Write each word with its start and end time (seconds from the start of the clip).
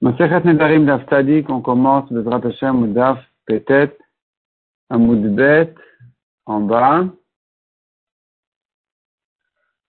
Masechet 0.00 0.44
Nedarim 0.44 0.86
Daf 0.86 1.06
Tadik, 1.06 1.50
on 1.50 1.60
commence 1.60 2.08
le 2.10 2.24
Hashem 2.32 2.92
Daf 2.92 3.18
Petet, 3.46 3.96
Bet, 4.90 5.74
en 6.46 6.60
bas, 6.60 7.04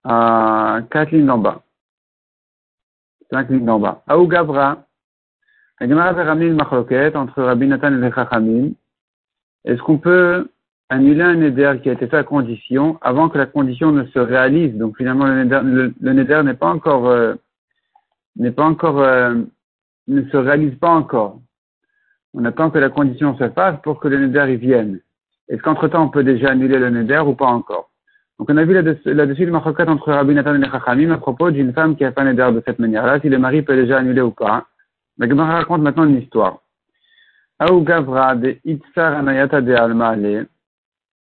à 0.04 0.80
quatre 0.90 1.12
lignes 1.12 1.30
en 1.30 1.38
bas. 1.38 1.62
Cinq 3.31 3.49
lignes 3.49 3.69
en 3.69 3.79
bas. 3.79 4.03
Aou 4.08 4.28
Gavra, 4.28 4.87
la 5.79 5.87
Gemara 5.87 6.10
avait 6.10 6.23
ramené 6.23 6.47
une 6.47 6.55
machloket 6.55 7.15
entre 7.15 7.44
Rabbi 7.44 7.67
Nathan 7.67 7.94
et 7.94 8.01
les 8.01 8.12
Chachamim. 8.12 8.71
Est-ce 9.63 9.81
qu'on 9.83 9.99
peut 9.99 10.49
annuler 10.89 11.21
un 11.21 11.35
neder 11.35 11.76
qui 11.83 11.89
a 11.89 11.94
été 11.94 12.07
fait 12.07 12.17
à 12.17 12.23
condition 12.23 12.97
avant 13.01 13.29
que 13.29 13.37
la 13.37 13.46
condition 13.46 13.91
ne 13.91 14.05
se 14.05 14.19
réalise? 14.19 14.76
Donc 14.76 14.97
finalement, 14.97 15.26
le 15.26 15.44
neder, 15.44 15.62
le, 15.63 16.13
neder 16.13 16.41
n'est 16.44 16.55
pas 16.55 16.70
encore, 16.70 17.07
euh, 17.07 17.35
n'est 18.35 18.52
pas 18.52 18.66
encore, 18.66 18.99
euh, 18.99 19.36
ne 20.09 20.27
se 20.30 20.38
réalise 20.38 20.76
pas 20.76 20.90
encore. 20.90 21.40
On 22.34 22.45
attend 22.45 22.70
que 22.70 22.80
la 22.80 22.90
condition 22.90 23.38
se 23.38 23.50
fasse 23.50 23.80
pour 23.81 24.00
que 24.00 24.08
le 24.08 24.27
neder 24.27 24.54
y 24.54 24.58
vienne. 24.58 25.00
Est-ce 25.48 25.62
qu'entre-temps, 25.62 26.04
on 26.04 26.09
peut 26.09 26.23
déjà 26.23 26.52
annuler 26.52 26.77
le 26.77 26.90
neder 26.90 27.20
ou 27.26 27.34
pas 27.34 27.48
encore? 27.48 27.90
Donc, 28.38 28.50
on 28.50 28.58
a 28.58 28.64
vu 28.64 28.73
là-dessus 28.73 29.14
là 29.14 29.26
le 29.26 29.52
machokat 29.52 29.90
entre 29.90 30.12
Rabbi 30.12 30.34
Nathan 30.34 30.62
et 30.62 30.70
Chachamim 30.70 31.12
à 31.12 31.17
propos 31.17 31.52
d'une 31.52 31.73
femme 31.73 31.95
qui 31.95 32.05
a 32.05 32.12
fait 32.12 32.22
un 32.22 32.26
neder 32.26 32.52
de 32.53 32.62
cette 32.66 32.80
manière-là, 32.80 33.20
si 33.20 33.30
le 33.30 33.38
mari 33.38 33.62
peut 33.62 33.76
déjà 33.76 33.98
annuler 33.98 34.22
ou 34.22 34.31
pas. 34.31 34.66
La 35.17 35.27
Gemara 35.27 35.58
raconte 35.58 35.81
maintenant 35.81 36.05
une 36.05 36.22
histoire. 36.22 36.59
Aou 37.59 37.81
Gavra 37.81 38.36
de 38.36 38.58
Itzar 38.64 39.17
Anayata 39.17 39.59
de 39.59 39.73
Almaale, 39.73 40.48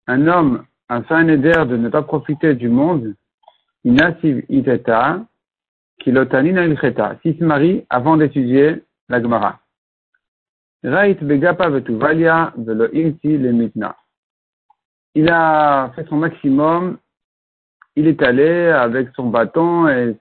un 0.07 0.27
homme 0.29 0.65
a 0.89 1.03
fait 1.03 1.15
un 1.15 1.25
neder 1.25 1.65
de 1.67 1.77
ne 1.77 1.89
pas 1.89 2.03
profiter 2.03 2.55
du 2.55 2.69
monde, 2.69 3.15
inasiv 3.85 4.45
iteta, 4.49 5.25
kilotanina 5.99 6.65
ilcheta, 6.65 7.19
se 7.23 7.45
marie 7.45 7.85
avant 7.91 8.17
d'étudier 8.17 8.85
la 9.09 9.23
Gemara. 9.23 9.61
Rait 10.85 11.19
begapa 11.23 11.69
vetuvalia 11.71 12.53
velo 12.57 12.87
imti 12.95 13.37
le 13.37 13.53
mitna. 13.53 13.97
Il 15.15 15.29
a 15.29 15.91
fait 15.97 16.07
son 16.09 16.17
maximum, 16.17 16.99
il 17.97 18.07
est 18.07 18.23
allé 18.23 18.69
avec 18.69 19.09
son 19.17 19.29
bâton 19.29 19.89
et, 19.89 20.17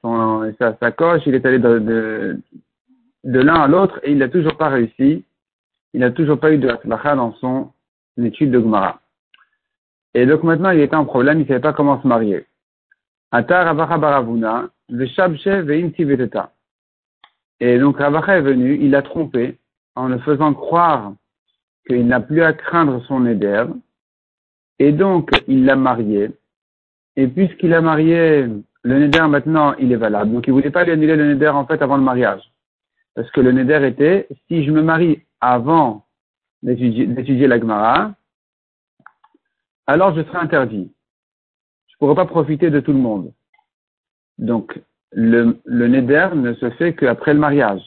sa 0.58 0.75
sacoche, 0.78 1.22
il 1.28 1.36
est 1.36 1.45
allé 1.45 1.59
de, 1.59 2.42
l'un 3.23 3.61
à 3.61 3.67
l'autre 3.67 4.00
et 4.02 4.11
il 4.11 4.17
n'a 4.17 4.30
toujours 4.30 4.58
pas 4.58 4.70
réussi. 4.70 5.23
Il 5.94 6.02
n'a 6.02 6.11
toujours 6.11 6.39
pas 6.39 6.52
eu 6.52 6.58
de 6.58 6.67
la 6.67 7.16
dans 7.16 7.33
son 7.36 7.72
étude 8.17 8.52
de 8.52 8.59
Gemara. 8.59 9.00
Et 10.16 10.25
donc 10.25 10.44
maintenant, 10.44 10.72
il 10.72 10.80
était 10.80 10.95
en 10.95 11.05
problème, 11.05 11.38
il 11.39 11.44
ne 11.44 11.48
savait 11.48 11.59
pas 11.59 11.73
comment 11.73 12.02
se 12.02 12.08
marier. 12.08 12.45
Ata 12.45 13.17
Ravacha 13.17 13.17
Baravuna, 13.17 13.17
Veteta. 13.17 13.17
Et 17.59 17.80
donc 17.80 17.97
Ravacha 17.97 18.38
est 18.38 18.42
venu, 18.42 18.78
il 18.80 18.92
l'a 18.92 19.02
trompé 19.02 19.58
en 19.95 20.08
le 20.08 20.20
faisant 20.20 20.53
croire 20.53 21.14
qu'il 21.88 22.05
n'a 22.08 22.20
plus 22.20 22.42
à 22.44 22.53
craindre 22.53 23.03
son 23.05 23.25
éder. 23.25 23.66
Et 24.80 24.92
donc, 24.92 25.31
il 25.48 25.66
l'a 25.66 25.75
marié. 25.75 26.30
Et 27.16 27.28
puisqu'il 27.28 27.73
a 27.73 27.81
marié, 27.81 28.48
le 28.83 29.00
neder 29.00 29.28
maintenant, 29.28 29.73
il 29.80 29.92
est 29.92 29.98
valable. 29.98 30.31
Donc, 30.31 30.45
il 30.48 30.53
voulait 30.53 30.70
pas 30.70 30.83
lui 30.83 30.92
annuler 30.92 31.16
le 31.16 31.33
neder 31.33 31.48
en 31.48 31.66
fait 31.66 31.81
avant 31.81 31.98
le 31.98 32.03
mariage. 32.03 32.42
Parce 33.16 33.31
que 33.31 33.42
le 33.42 33.52
neder 33.52 33.88
était, 33.88 34.28
si 34.48 34.64
je 34.64 34.72
me 34.72 34.83
marie 34.83 35.23
avant 35.42 36.05
d'étudier 36.61 37.48
la 37.48 37.59
Gemara, 37.59 38.14
alors 39.88 40.16
je 40.16 40.22
serai 40.23 40.38
interdit. 40.38 40.92
Je 42.02 42.14
pas 42.14 42.26
profiter 42.26 42.70
de 42.70 42.80
tout 42.80 42.94
le 42.94 43.00
monde. 43.00 43.34
Donc, 44.38 44.80
le, 45.12 45.59
le 45.66 45.88
neder 45.88 46.30
ne 46.36 46.54
se 46.54 46.70
fait 46.72 46.94
qu'après 46.94 47.34
le 47.34 47.39
mariage. 47.39 47.81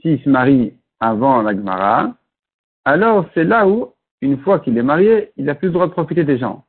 S'il 0.00 0.22
se 0.22 0.28
marie 0.28 0.74
avant 1.00 1.42
la 1.42 1.52
Gemara, 1.52 2.14
alors 2.84 3.26
c'est 3.34 3.44
là 3.44 3.68
où, 3.68 3.92
une 4.20 4.38
fois 4.38 4.58
qu'il 4.60 4.78
est 4.78 4.82
marié, 4.82 5.32
il 5.36 5.48
a 5.50 5.54
plus 5.54 5.68
le 5.68 5.74
droit 5.74 5.86
de 5.86 5.92
profiter 5.92 6.24
des 6.24 6.38
gens. 6.38 6.64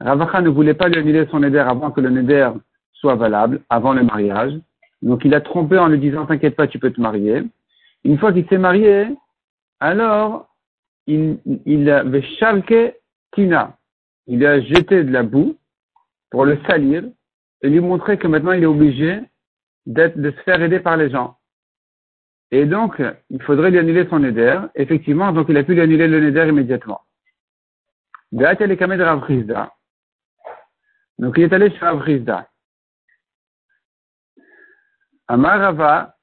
Ravacha 0.00 0.40
ne 0.40 0.48
voulait 0.48 0.74
pas 0.74 0.88
lui 0.88 0.98
annuler 0.98 1.26
son 1.30 1.40
neder 1.40 1.58
avant 1.60 1.90
que 1.90 2.00
le 2.00 2.10
neder 2.10 2.50
soit 2.92 3.16
valable, 3.16 3.60
avant 3.68 3.92
le 3.92 4.02
mariage. 4.02 4.52
Donc 5.02 5.24
il 5.24 5.34
a 5.34 5.40
trompé 5.40 5.78
en 5.78 5.88
lui 5.88 5.98
disant 5.98 6.26
T'inquiète 6.26 6.56
pas, 6.56 6.66
tu 6.66 6.78
peux 6.78 6.92
te 6.92 7.00
marier. 7.00 7.42
Une 8.04 8.18
fois 8.18 8.32
qu'il 8.32 8.46
s'est 8.48 8.58
marié, 8.58 9.06
alors 9.80 10.48
il, 11.06 11.38
il 11.66 11.90
avait. 11.90 12.24
Il 13.36 14.46
a 14.46 14.60
jeté 14.60 15.04
de 15.04 15.12
la 15.12 15.22
boue 15.22 15.56
pour 16.30 16.44
le 16.44 16.58
salir 16.66 17.04
et 17.62 17.68
lui 17.68 17.80
montrer 17.80 18.18
que 18.18 18.26
maintenant 18.26 18.52
il 18.52 18.62
est 18.62 18.66
obligé 18.66 19.20
de 19.86 20.30
se 20.30 20.42
faire 20.42 20.62
aider 20.62 20.80
par 20.80 20.96
les 20.96 21.10
gens. 21.10 21.38
Et 22.50 22.64
donc, 22.64 23.02
il 23.30 23.42
faudrait 23.42 23.70
lui 23.70 23.78
annuler 23.78 24.06
son 24.08 24.20
neder. 24.20 24.60
Effectivement, 24.74 25.32
donc 25.32 25.46
il 25.48 25.56
a 25.56 25.64
pu 25.64 25.74
lui 25.74 25.82
annuler 25.82 26.08
le 26.08 26.20
neder 26.20 26.48
immédiatement. 26.48 27.02
Donc 31.18 31.34
il 31.36 31.42
est 31.42 31.52
allé 31.52 31.70
sur 31.70 31.86
Avrizda. 31.86 32.48
Amarava, 35.26 36.14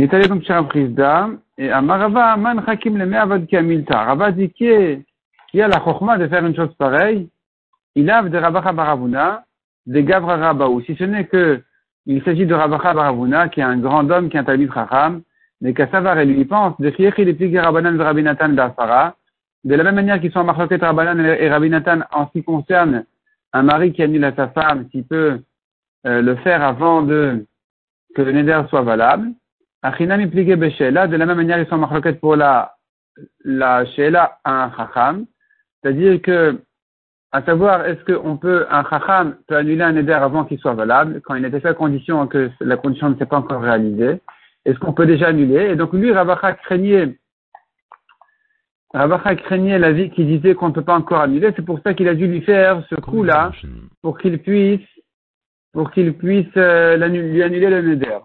il 0.00 0.04
est 0.04 0.14
allé 0.14 0.28
donc 0.28 0.44
chez 0.44 0.54
Avrizda, 0.54 1.28
et 1.58 1.70
Amarava, 1.70 2.34
man 2.38 2.62
hakim 2.66 2.96
le 2.96 3.04
me'avad 3.04 3.46
kamilta. 3.46 4.02
Rava 4.02 4.32
dit 4.32 4.48
qui 4.48 4.64
est, 4.64 5.02
qui 5.50 5.60
a 5.60 5.68
la 5.68 5.78
chokma 5.84 6.16
de 6.16 6.26
faire 6.26 6.46
une 6.46 6.56
chose 6.56 6.74
pareille, 6.78 7.28
il 7.94 8.08
a 8.08 8.22
de 8.22 8.38
Rabacha 8.38 8.72
Baravuna, 8.72 9.44
de 9.84 10.00
Gavra 10.00 10.38
Rabaou. 10.38 10.80
Si 10.86 10.96
ce 10.96 11.04
n'est 11.04 11.26
que, 11.26 11.62
il 12.06 12.22
s'agit 12.22 12.46
de 12.46 12.54
Rabacha 12.54 12.94
Baravuna, 12.94 13.50
qui 13.50 13.60
est 13.60 13.62
un 13.62 13.76
grand 13.76 14.10
homme, 14.10 14.30
qui 14.30 14.38
est 14.38 14.40
un 14.40 14.44
talmud 14.44 14.72
Chacham, 14.72 15.20
mais 15.60 15.74
qu'à 15.74 15.86
savoir, 15.88 16.18
elle 16.18 16.32
lui 16.32 16.46
pense, 16.46 16.80
de 16.80 16.90
Chiechi 16.92 17.26
les 17.26 17.34
Pligé 17.34 17.60
Rabbanan 17.60 17.98
de 17.98 18.02
Rabinatan 18.02 18.48
d'Asara, 18.50 19.16
de 19.64 19.74
la 19.74 19.84
même 19.84 19.96
manière 19.96 20.18
qu'ils 20.18 20.32
sont 20.32 20.44
marqués 20.44 20.76
Rabbanan 20.76 21.20
et 21.20 21.50
Rabinatan 21.50 22.00
en 22.10 22.26
ce 22.26 22.32
qui 22.32 22.42
concerne 22.42 23.04
un 23.52 23.62
mari 23.64 23.92
qui 23.92 24.02
annule 24.02 24.24
à 24.24 24.34
sa 24.34 24.48
femme, 24.48 24.88
s'il 24.90 25.04
peut 25.04 25.40
euh, 26.06 26.22
le 26.22 26.36
faire 26.36 26.62
avant 26.62 27.02
de 27.02 27.44
que 28.14 28.22
le 28.22 28.32
neder 28.32 28.62
soit 28.70 28.80
valable. 28.80 29.32
Achinami 29.82 30.26
Pligé 30.26 30.56
Beshela, 30.56 31.06
de 31.06 31.16
la 31.16 31.26
même 31.26 31.36
manière 31.36 31.58
ils 31.58 31.68
sont 31.68 31.78
marqués 31.78 32.12
pour 32.12 32.36
la, 32.36 32.74
la 33.44 33.84
Shela 33.86 34.38
à 34.44 34.64
un 34.64 34.72
Chacham, 34.76 35.26
c'est-à-dire 35.82 36.20
que, 36.22 36.60
à 37.32 37.42
savoir, 37.42 37.86
est-ce 37.86 38.04
qu'on 38.04 38.36
peut, 38.36 38.66
un 38.70 38.84
Chacham 38.84 39.36
peut 39.46 39.56
annuler 39.56 39.82
un 39.82 39.92
neder 39.92 40.12
avant 40.12 40.44
qu'il 40.44 40.58
soit 40.58 40.74
valable, 40.74 41.20
quand 41.24 41.34
il 41.34 41.44
était 41.44 41.60
fait 41.60 41.68
à 41.68 41.74
condition 41.74 42.26
que 42.26 42.50
la 42.60 42.76
condition 42.76 43.08
ne 43.10 43.16
s'est 43.16 43.26
pas 43.26 43.38
encore 43.38 43.62
réalisée 43.62 44.20
est-ce 44.64 44.78
qu'on 44.78 44.92
peut 44.92 45.06
déjà 45.06 45.28
annuler? 45.28 45.70
Et 45.70 45.76
donc 45.76 45.92
lui, 45.92 46.12
Ravacha 46.12 46.52
craignait, 46.54 47.18
Ravacha 48.92 49.34
craignait 49.36 49.78
la 49.78 49.92
vie 49.92 50.10
qui 50.10 50.24
disait 50.24 50.54
qu'on 50.54 50.68
ne 50.68 50.74
peut 50.74 50.84
pas 50.84 50.96
encore 50.96 51.20
annuler. 51.20 51.52
C'est 51.56 51.64
pour 51.64 51.80
ça 51.80 51.94
qu'il 51.94 52.08
a 52.08 52.14
dû 52.14 52.26
lui 52.26 52.42
faire 52.42 52.84
ce 52.90 52.94
coup-là 52.96 53.52
pour 54.02 54.18
qu'il 54.18 54.38
puisse, 54.38 54.86
pour 55.72 55.90
qu'il 55.90 56.14
puisse 56.14 56.46
euh, 56.56 56.96
lui 56.96 57.42
annuler 57.42 57.70
le 57.70 57.82
neder. 57.82 58.18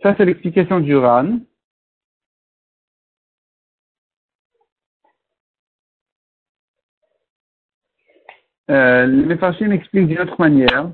Ça, 0.00 0.14
c'est 0.16 0.24
l'explication 0.24 0.80
du 0.80 0.96
RAN. 0.96 1.40
Euh, 8.70 9.06
les 9.06 9.36
Farshim 9.36 9.70
expliquent 9.72 10.08
d'une 10.08 10.20
autre 10.20 10.40
manière. 10.40 10.90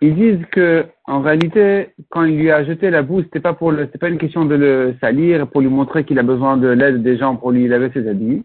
Ils 0.00 0.14
disent 0.14 0.46
que, 0.52 0.86
en 1.06 1.20
réalité, 1.22 1.94
quand 2.10 2.22
il 2.22 2.38
lui 2.38 2.50
a 2.50 2.64
jeté 2.64 2.90
la 2.90 3.02
boue, 3.02 3.22
c'était 3.22 3.40
pas 3.40 3.54
pour 3.54 3.72
le, 3.72 3.88
pas 3.88 4.08
une 4.08 4.18
question 4.18 4.44
de 4.44 4.54
le 4.54 4.96
salir, 5.00 5.48
pour 5.50 5.60
lui 5.60 5.68
montrer 5.68 6.04
qu'il 6.04 6.18
a 6.20 6.22
besoin 6.22 6.56
de 6.56 6.68
l'aide 6.68 7.02
des 7.02 7.18
gens 7.18 7.36
pour 7.36 7.50
lui 7.50 7.66
laver 7.66 7.90
ses 7.92 8.06
habits. 8.06 8.44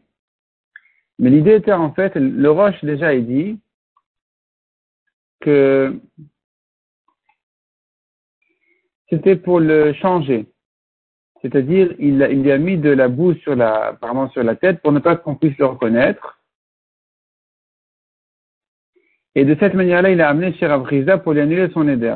Mais 1.19 1.29
l'idée 1.29 1.55
était, 1.55 1.73
en 1.73 1.93
fait, 1.93 2.15
le 2.15 2.49
Roche 2.49 2.83
déjà, 2.83 3.13
il 3.13 3.27
dit 3.27 3.59
que 5.41 5.99
c'était 9.13 9.35
pour 9.35 9.59
le 9.59 9.93
changer. 9.93 10.47
C'est-à-dire, 11.41 11.93
il, 11.99 12.17
lui 12.17 12.51
a 12.51 12.57
mis 12.57 12.77
de 12.77 12.89
la 12.89 13.07
boue 13.09 13.35
sur 13.35 13.55
la, 13.55 13.97
sur 14.31 14.43
la 14.43 14.55
tête 14.55 14.81
pour 14.81 14.91
ne 14.91 14.99
pas 14.99 15.17
qu'on 15.17 15.35
puisse 15.35 15.57
le 15.59 15.65
reconnaître. 15.65 16.39
Et 19.35 19.45
de 19.45 19.55
cette 19.59 19.75
manière-là, 19.75 20.09
il 20.09 20.21
a 20.21 20.29
amené 20.29 20.53
chez 20.53 20.65
Rav 20.65 20.87
pour 21.21 21.33
lui 21.33 21.41
annuler 21.41 21.69
son 21.73 21.87
éder. 21.87 22.15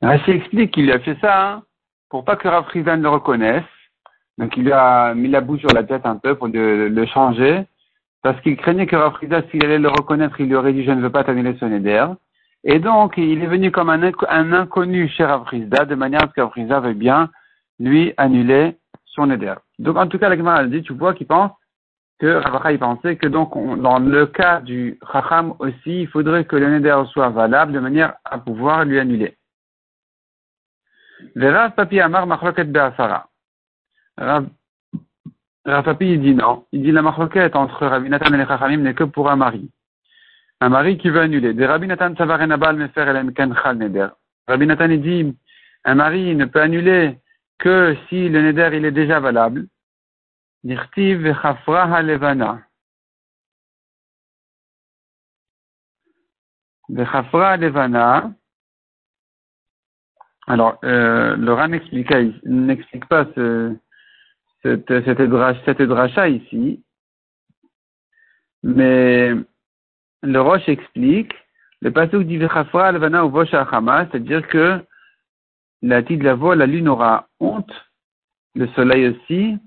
Rashi 0.00 0.30
explique 0.30 0.72
qu'il 0.74 0.90
a 0.92 1.00
fait 1.00 1.18
ça 1.20 1.48
hein, 1.48 1.62
pour 2.08 2.24
pas 2.24 2.36
que 2.36 2.48
Rav 2.48 2.66
ne 2.74 3.02
le 3.02 3.08
reconnaisse. 3.08 3.73
Donc 4.38 4.56
il 4.56 4.64
lui 4.64 4.72
a 4.72 5.14
mis 5.14 5.28
la 5.28 5.40
bouche 5.40 5.60
sur 5.60 5.72
la 5.72 5.84
tête 5.84 6.06
un 6.06 6.16
peu 6.16 6.34
pour 6.34 6.48
le, 6.48 6.88
le 6.88 7.06
changer, 7.06 7.64
parce 8.22 8.40
qu'il 8.40 8.56
craignait 8.56 8.86
que 8.86 8.96
Rav 8.96 9.18
Chizda, 9.20 9.42
s'il 9.50 9.64
allait 9.64 9.78
le 9.78 9.88
reconnaître, 9.88 10.40
il 10.40 10.46
lui 10.46 10.56
aurait 10.56 10.72
dit 10.72 10.84
je 10.84 10.90
ne 10.90 11.00
veux 11.00 11.10
pas 11.10 11.24
t'annuler 11.24 11.56
son 11.60 11.70
éder. 11.70 12.06
Et 12.64 12.78
donc 12.78 13.14
il 13.16 13.42
est 13.42 13.46
venu 13.46 13.70
comme 13.70 13.90
un, 13.90 14.10
un 14.28 14.52
inconnu 14.52 15.08
chez 15.08 15.24
Rav 15.24 15.48
Chizda, 15.50 15.84
de 15.84 15.94
manière 15.94 16.22
à 16.22 16.32
ce 16.34 16.54
Chizda 16.54 16.80
veuille 16.80 16.94
bien 16.94 17.30
lui 17.78 18.12
annuler 18.16 18.76
son 19.06 19.30
éder. 19.30 19.54
Donc 19.78 19.96
en 19.96 20.06
tout 20.06 20.18
cas, 20.18 20.28
la 20.28 20.36
Gemara 20.36 20.64
dit, 20.64 20.82
tu 20.82 20.94
vois 20.94 21.14
qu'il 21.14 21.26
pense 21.26 21.52
que 22.18 22.26
Rav 22.26 22.78
pensait 22.78 23.16
que 23.16 23.26
donc 23.26 23.52
dans 23.80 23.98
le 23.98 24.26
cas 24.26 24.60
du 24.60 24.98
Chacham 25.12 25.54
aussi, 25.58 26.02
il 26.02 26.08
faudrait 26.08 26.44
que 26.44 26.56
le 26.56 26.70
neder 26.70 27.02
soit 27.12 27.30
valable 27.30 27.72
de 27.72 27.80
manière 27.80 28.14
à 28.24 28.38
pouvoir 28.38 28.84
lui 28.84 28.98
annuler. 28.98 29.36
Rav 31.36 31.74
Papi 31.74 32.00
Amar 32.00 32.26
Machloket 32.26 32.70
Be'asara. 32.70 33.28
Il 36.00 36.20
dit 36.20 36.34
non. 36.34 36.66
Il 36.72 36.82
dit 36.82 36.92
la 36.92 37.02
Machloket 37.02 37.56
entre 37.56 37.86
Rabbi 37.86 38.08
Nathan 38.08 38.32
et 38.34 38.38
les 38.38 38.46
Chachamim 38.46 38.78
n'est 38.78 38.94
que 38.94 39.04
pour 39.04 39.30
un 39.30 39.36
mari. 39.36 39.70
Un 40.60 40.68
mari 40.68 40.98
qui 40.98 41.10
veut 41.10 41.20
annuler. 41.20 41.66
Rabbi 41.66 41.86
Nathan 41.86 42.14
Savarenabal 42.16 42.76
me 42.76 42.88
faire 42.88 43.08
el 43.08 43.32
Chal 43.34 43.78
Neder. 43.78 44.08
Rabbi 44.46 44.66
Nathan 44.66 44.88
dit 44.88 45.36
un 45.84 45.94
mari 45.94 46.34
ne 46.34 46.44
peut 46.44 46.60
annuler 46.60 47.18
que 47.58 47.96
si 48.08 48.28
le 48.28 48.42
neder 48.42 48.70
il 48.76 48.84
est 48.84 48.92
déjà 48.92 49.20
valable. 49.20 49.66
Vechafra 56.88 57.56
levana. 57.56 58.30
Alors, 60.46 60.78
euh, 60.84 61.36
n'explique 61.36 63.06
pas 63.08 63.24
ce, 63.34 63.74
cette, 64.64 65.04
cette, 65.04 65.64
cette 65.64 65.82
dracha 65.82 66.28
ici, 66.28 66.82
mais 68.62 69.32
le 70.22 70.40
Roche 70.40 70.68
explique, 70.68 71.32
le 71.82 71.92
passage 71.92 72.24
dit 72.24 72.38
Vechafra 72.38 72.92
levana 72.92 73.26
ou 73.26 73.44
c'est-à-dire 73.44 74.48
que 74.48 74.80
la 75.82 76.00
de 76.00 76.24
la 76.24 76.34
voix, 76.34 76.56
la 76.56 76.66
lune 76.66 76.88
aura 76.88 77.28
honte, 77.40 77.72
le 78.54 78.66
soleil 78.68 79.08
aussi, 79.08 79.58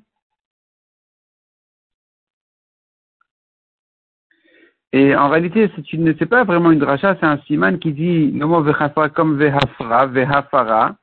Et 4.94 5.16
en 5.16 5.30
réalité, 5.30 5.70
c'est 5.76 6.26
pas 6.26 6.44
vraiment 6.44 6.72
une 6.72 6.80
dracha, 6.80 7.16
c'est 7.20 7.26
un 7.26 7.38
siman 7.46 7.78
qui 7.78 7.92
dit 7.92 8.32
le 8.32 8.46
mot 8.48 8.62
vechafra 8.64 9.10
comme 9.10 9.38
vehafra, 9.38 10.06
vehafara. 10.08 10.96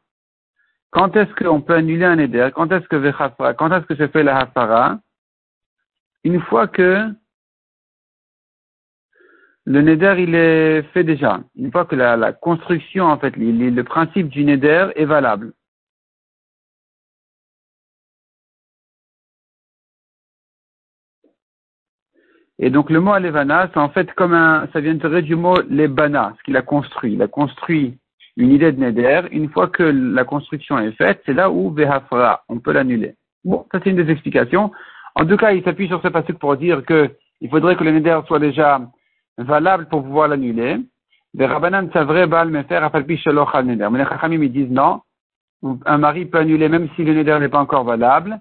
Quand 0.94 1.16
est-ce 1.16 1.34
qu'on 1.34 1.60
peut 1.60 1.74
annuler 1.74 2.04
un 2.04 2.18
éder 2.18 2.50
Quand 2.54 2.70
est-ce 2.70 2.86
que 2.86 3.52
Quand 3.54 3.72
est-ce 3.72 3.86
que 3.86 3.96
se 3.96 4.06
fait 4.08 4.22
la 4.22 4.38
hafara 4.38 5.00
Une 6.22 6.40
fois 6.40 6.68
que 6.68 7.12
le 9.66 9.82
neder 9.82 10.14
il 10.18 10.34
est 10.36 10.82
fait 10.92 11.02
déjà. 11.02 11.40
Une 11.56 11.72
fois 11.72 11.84
que 11.84 11.96
la, 11.96 12.32
construction, 12.32 13.06
en 13.06 13.18
fait, 13.18 13.36
le 13.36 13.82
principe 13.82 14.28
du 14.28 14.44
neder 14.44 14.90
est 14.94 15.04
valable. 15.04 15.52
Et 22.60 22.70
donc 22.70 22.88
le 22.90 23.00
mot 23.00 23.12
alevana, 23.12 23.68
c'est 23.72 23.80
en 23.80 23.88
fait 23.88 24.12
comme 24.14 24.32
un, 24.32 24.68
ça 24.72 24.80
de 24.80 25.20
du 25.20 25.34
mot 25.34 25.60
lebana, 25.68 26.34
ce 26.38 26.42
qu'il 26.44 26.56
a 26.56 26.62
construit. 26.62 27.14
Il 27.14 27.22
a 27.22 27.26
construit 27.28 27.98
une 28.36 28.50
idée 28.52 28.72
de 28.72 28.80
neder. 28.80 29.22
Une 29.30 29.48
fois 29.50 29.68
que 29.68 29.82
la 29.82 30.24
construction 30.24 30.78
est 30.78 30.92
faite, 30.92 31.22
c'est 31.24 31.34
là 31.34 31.50
où 31.50 31.70
vehafra, 31.70 32.42
on 32.48 32.58
peut 32.58 32.72
l'annuler. 32.72 33.14
Bon, 33.44 33.66
ça 33.70 33.80
c'est 33.82 33.90
une 33.90 33.96
des 34.02 34.10
explications. 34.10 34.72
En 35.14 35.26
tout 35.26 35.36
cas, 35.36 35.52
il 35.52 35.62
s'appuie 35.62 35.88
sur 35.88 36.02
ce 36.02 36.08
passage 36.08 36.36
pour 36.36 36.56
dire 36.56 36.84
que 36.84 37.10
il 37.40 37.50
faudrait 37.50 37.76
que 37.76 37.84
le 37.84 37.92
neder 37.92 38.20
soit 38.26 38.38
déjà 38.38 38.80
valable 39.38 39.86
pour 39.86 40.02
pouvoir 40.02 40.28
l'annuler. 40.28 40.78
Mais 41.34 41.46
les 41.46 41.52
chachamim 44.04 44.42
ils 44.42 44.52
disent 44.52 44.70
non. 44.70 45.00
Un 45.86 45.98
mari 45.98 46.26
peut 46.26 46.38
annuler 46.38 46.68
même 46.68 46.88
si 46.94 47.04
le 47.04 47.14
neder 47.14 47.38
n'est 47.40 47.48
pas 47.48 47.60
encore 47.60 47.84
valable 47.84 48.40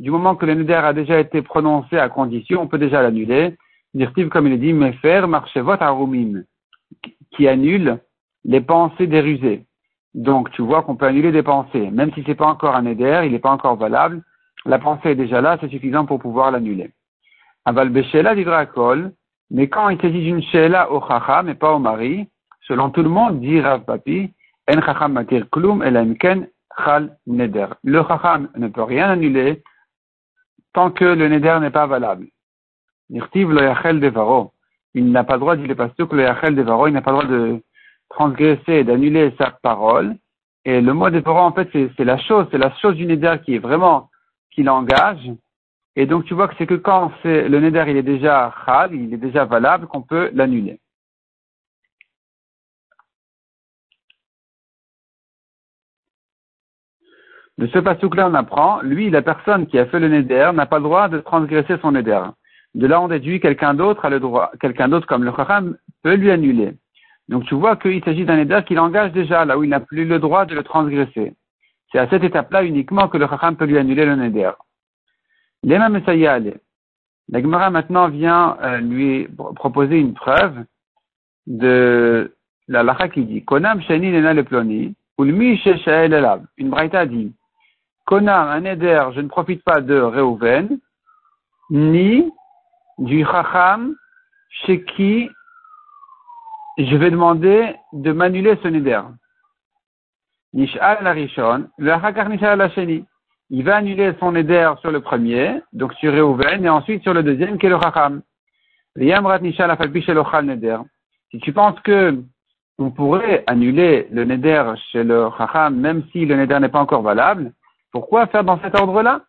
du 0.00 0.10
moment 0.10 0.34
que 0.34 0.46
le 0.46 0.54
neder 0.54 0.74
a 0.74 0.94
déjà 0.94 1.20
été 1.20 1.42
prononcé 1.42 1.98
à 1.98 2.08
condition, 2.08 2.62
on 2.62 2.66
peut 2.66 2.78
déjà 2.78 3.02
l'annuler. 3.02 3.56
Dirtiv, 3.92 4.28
comme 4.30 4.46
il 4.46 4.54
est 4.54 4.58
dit, 4.58 4.72
mefer 4.72 5.26
votre 5.26 5.82
arumim, 5.82 6.44
qui 7.32 7.46
annule 7.46 7.98
les 8.44 8.60
pensées 8.60 9.06
des 9.06 9.20
rusés. 9.20 9.66
Donc, 10.14 10.50
tu 10.52 10.62
vois 10.62 10.82
qu'on 10.82 10.96
peut 10.96 11.06
annuler 11.06 11.32
des 11.32 11.42
pensées. 11.42 11.90
Même 11.90 12.12
si 12.14 12.22
c'est 12.26 12.34
pas 12.34 12.46
encore 12.48 12.74
un 12.74 12.82
neder, 12.82 13.22
il 13.24 13.32
n'est 13.32 13.38
pas 13.38 13.52
encore 13.52 13.76
valable. 13.76 14.22
La 14.64 14.78
pensée 14.78 15.10
est 15.10 15.14
déjà 15.14 15.40
là, 15.40 15.56
c'est 15.60 15.68
suffisant 15.68 16.04
pour 16.06 16.18
pouvoir 16.18 16.50
l'annuler. 16.50 16.90
Aval 17.64 17.90
beshela 17.90 18.66
kol, 18.66 19.12
mais 19.50 19.68
quand 19.68 19.88
il 19.88 20.00
s'agit 20.00 20.24
d'une 20.24 20.42
shela 20.42 20.90
au 20.90 21.00
chacham 21.06 21.46
mais 21.46 21.54
pas 21.54 21.72
au 21.72 21.78
mari, 21.78 22.28
selon 22.66 22.90
tout 22.90 23.02
le 23.02 23.08
monde, 23.08 23.40
dit 23.40 23.60
Rav 23.60 23.84
Papi, 23.84 24.32
en 24.68 24.80
chacham 24.82 25.12
matir 25.12 25.48
klum 25.50 25.84
neder. 27.26 27.66
Le 27.84 28.02
chacham 28.02 28.48
ne 28.56 28.68
peut 28.68 28.82
rien 28.82 29.10
annuler 29.10 29.62
tant 30.72 30.90
que 30.90 31.04
le 31.04 31.28
neder 31.28 31.58
n'est 31.60 31.70
pas 31.70 31.86
valable. 31.86 32.26
Il 33.10 33.18
n'a 35.12 35.24
pas 35.24 35.34
le 35.34 35.40
droit, 35.40 35.56
dit 35.56 35.66
le 35.66 35.74
pasteur, 35.74 36.08
le 36.12 36.22
yachel 36.22 36.54
devaro, 36.54 36.86
il 36.86 36.92
n'a 36.92 37.02
pas 37.02 37.10
le 37.10 37.16
droit 37.16 37.28
de 37.28 37.62
transgresser, 38.10 38.84
d'annuler 38.84 39.32
sa 39.38 39.50
parole. 39.50 40.16
Et 40.64 40.80
le 40.80 40.92
mot 40.92 41.08
devaro, 41.08 41.38
en 41.38 41.52
fait, 41.52 41.68
c'est 41.72 42.04
la 42.04 42.18
chose, 42.18 42.46
c'est 42.50 42.58
la 42.58 42.74
chose 42.76 42.94
du 42.96 43.06
neder 43.06 43.36
qui 43.44 43.54
est 43.54 43.58
vraiment, 43.58 44.10
qui 44.50 44.62
l'engage. 44.62 45.30
Et 45.96 46.06
donc, 46.06 46.24
tu 46.26 46.34
vois 46.34 46.48
que 46.48 46.54
c'est 46.58 46.66
que 46.66 46.74
quand 46.74 47.12
le 47.24 47.60
neder, 47.60 47.84
il 47.88 47.96
est 47.96 48.02
déjà 48.02 48.54
chal, 48.66 48.94
il 48.94 49.14
est 49.14 49.16
déjà 49.16 49.44
valable, 49.44 49.86
qu'on 49.86 50.02
peut 50.02 50.30
l'annuler. 50.34 50.78
De 57.58 57.66
ce 57.66 57.78
passage-là, 57.78 58.28
on 58.28 58.34
apprend, 58.34 58.80
lui, 58.82 59.10
la 59.10 59.22
personne 59.22 59.66
qui 59.66 59.78
a 59.78 59.86
fait 59.86 60.00
le 60.00 60.08
neder 60.08 60.50
n'a 60.54 60.66
pas 60.66 60.78
le 60.78 60.84
droit 60.84 61.08
de 61.08 61.18
transgresser 61.20 61.76
son 61.82 61.92
neder. 61.92 62.22
De 62.74 62.86
là, 62.86 63.00
on 63.00 63.08
déduit 63.08 63.40
quelqu'un 63.40 63.74
d'autre 63.74 64.04
a 64.04 64.10
le 64.10 64.20
droit, 64.20 64.50
quelqu'un 64.60 64.88
d'autre 64.88 65.06
comme 65.06 65.24
le 65.24 65.32
chacham 65.36 65.76
peut 66.02 66.14
lui 66.14 66.30
annuler. 66.30 66.76
Donc 67.30 67.44
tu 67.44 67.54
vois 67.54 67.76
qu'il 67.76 68.02
s'agit 68.02 68.24
d'un 68.24 68.36
neder 68.36 68.62
qui 68.66 68.74
l'engage 68.74 69.12
déjà, 69.12 69.44
là 69.44 69.56
où 69.56 69.62
il 69.62 69.70
n'a 69.70 69.78
plus 69.78 70.04
le 70.04 70.18
droit 70.18 70.46
de 70.46 70.54
le 70.56 70.64
transgresser. 70.64 71.32
C'est 71.90 71.98
à 71.98 72.08
cette 72.08 72.24
étape-là 72.24 72.64
uniquement 72.64 73.08
que 73.08 73.18
le 73.18 73.28
chacham 73.28 73.56
peut 73.56 73.66
lui 73.66 73.78
annuler 73.78 74.04
le 74.04 74.16
neder. 74.16 74.50
Lema 75.62 75.88
Messayale. 75.88 76.58
La 77.28 77.40
Gemara 77.40 77.70
maintenant 77.70 78.08
vient 78.08 78.56
euh, 78.62 78.78
lui 78.78 79.28
proposer 79.54 79.98
une 79.98 80.14
preuve 80.14 80.64
de 81.46 82.34
la 82.66 82.82
lacha 82.82 83.08
qui 83.08 83.24
dit 83.24 83.44
Konam 83.44 83.80
Shani 83.82 84.10
Lena 84.10 84.34
le 84.34 84.42
Ploni, 84.42 84.96
le 85.16 86.40
Une 86.56 86.70
braïta 86.70 87.06
dit 87.06 87.32
Konam, 88.06 88.48
un 88.48 88.64
éder, 88.64 89.04
je 89.14 89.20
ne 89.20 89.28
profite 89.28 89.62
pas 89.62 89.80
de 89.80 90.00
Reuven, 90.00 90.80
ni 91.70 92.28
du 92.98 93.24
Chacham 93.24 93.94
chez 94.48 94.82
qui 94.82 95.30
je 96.78 96.96
vais 96.96 97.10
demander 97.10 97.74
de 97.92 98.12
m'annuler 98.12 98.56
ce 98.62 98.68
neder. 98.68 99.02
Nishal 100.52 100.98
la 101.02 101.12
rishon, 101.12 101.68
le 101.78 102.28
nishal 102.28 102.58
la 102.58 102.70
sheni. 102.70 103.04
Il 103.50 103.64
va 103.64 103.76
annuler 103.76 104.12
son 104.20 104.32
neder 104.32 104.72
sur 104.80 104.90
le 104.90 105.00
premier, 105.00 105.60
donc 105.72 105.92
sur 105.94 106.12
Reuven, 106.12 106.64
et 106.64 106.68
ensuite 106.68 107.02
sur 107.02 107.14
le 107.14 107.22
deuxième, 107.22 107.58
qui 107.58 107.66
est 107.66 107.70
le 107.70 107.80
Chacham. 107.80 108.22
nishal 108.96 110.44
neder. 110.44 110.78
Si 111.30 111.38
tu 111.38 111.52
penses 111.52 111.78
que 111.80 112.22
on 112.78 112.90
pourrait 112.90 113.44
annuler 113.46 114.08
le 114.10 114.24
neder 114.24 114.72
chez 114.90 115.04
le 115.04 115.28
Chacham, 115.36 115.76
même 115.76 116.04
si 116.12 116.24
le 116.24 116.36
neder 116.36 116.58
n'est 116.60 116.68
pas 116.68 116.80
encore 116.80 117.02
valable, 117.02 117.52
pourquoi 117.92 118.26
faire 118.26 118.44
dans 118.44 118.60
cet 118.60 118.74
ordre-là? 118.74 119.22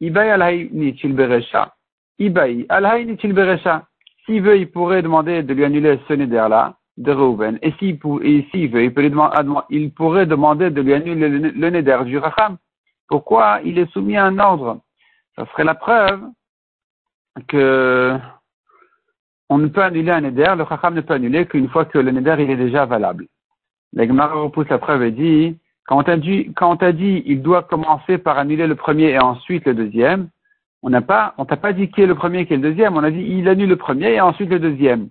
Ibai. 0.00 0.28
Ibai 2.18 2.66
beresha. 3.24 3.82
S'il 4.24 4.40
veut, 4.40 4.58
il 4.58 4.70
pourrait 4.70 5.02
demander 5.02 5.42
de 5.42 5.52
lui 5.52 5.64
annuler 5.64 5.98
ce 6.08 6.14
neder-là, 6.14 6.74
de 6.96 7.12
Reuven. 7.12 7.58
Et 7.62 7.72
s'il 7.78 7.98
veut, 7.98 8.84
il, 8.84 8.94
peut 8.94 9.10
il 9.70 9.92
pourrait 9.92 10.26
demander 10.26 10.70
de 10.70 10.80
lui 10.80 10.94
annuler 10.94 11.28
le, 11.28 11.70
neder 11.70 11.98
du 12.04 12.18
Racham. 12.18 12.56
Pourquoi 13.08 13.60
il 13.64 13.78
est 13.78 13.90
soumis 13.92 14.16
à 14.16 14.26
un 14.26 14.38
ordre? 14.38 14.80
Ça 15.36 15.46
serait 15.46 15.64
la 15.64 15.74
preuve 15.74 16.20
que 17.48 18.16
on 19.50 19.58
ne 19.58 19.66
peut 19.66 19.82
annuler 19.82 20.12
un 20.12 20.22
neder, 20.22 20.54
le 20.56 20.62
Racham 20.62 20.94
ne 20.94 21.00
peut 21.00 21.14
annuler 21.14 21.46
qu'une 21.46 21.68
fois 21.68 21.84
que 21.84 21.98
le 21.98 22.10
neder 22.10 22.36
il 22.38 22.50
est 22.50 22.56
déjà 22.56 22.86
valable. 22.86 23.26
L'Egmar 23.92 24.34
repousse 24.34 24.68
la 24.68 24.78
preuve 24.78 25.02
et 25.02 25.10
dit 25.10 25.58
quand 25.86 25.98
on 25.98 26.02
t'a 26.02 26.16
dit, 26.16 26.50
quand 26.56 26.82
on 26.82 26.92
dit, 26.92 27.22
il 27.26 27.42
doit 27.42 27.62
commencer 27.62 28.16
par 28.18 28.38
annuler 28.38 28.66
le 28.66 28.74
premier 28.74 29.10
et 29.10 29.18
ensuite 29.18 29.66
le 29.66 29.74
deuxième, 29.74 30.28
on 30.82 30.90
n'a 30.90 31.02
pas, 31.02 31.34
on 31.38 31.44
t'a 31.44 31.56
pas 31.56 31.72
dit 31.72 31.90
qui 31.90 32.02
est 32.02 32.06
le 32.06 32.14
premier, 32.14 32.46
qui 32.46 32.54
est 32.54 32.56
le 32.56 32.70
deuxième. 32.70 32.96
On 32.96 33.04
a 33.04 33.10
dit, 33.10 33.20
il 33.22 33.48
annule 33.48 33.68
le 33.68 33.76
premier 33.76 34.14
et 34.14 34.20
ensuite 34.20 34.50
le 34.50 34.58
deuxième. 34.58 35.08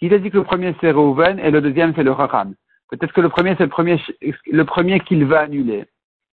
Il 0.00 0.12
a 0.12 0.18
dit 0.18 0.30
que 0.30 0.38
le 0.38 0.44
premier 0.44 0.74
c'est 0.80 0.90
Reuven 0.90 1.38
et 1.38 1.50
le 1.50 1.60
deuxième 1.60 1.94
c'est 1.94 2.02
le 2.02 2.12
Raham. 2.12 2.54
Peut-être 2.90 3.12
que 3.12 3.20
le 3.20 3.28
premier 3.28 3.54
c'est 3.56 3.64
le 3.64 3.70
premier, 3.70 4.00
le 4.20 4.64
premier 4.64 5.00
qu'il 5.00 5.24
va 5.24 5.40
annuler. 5.40 5.84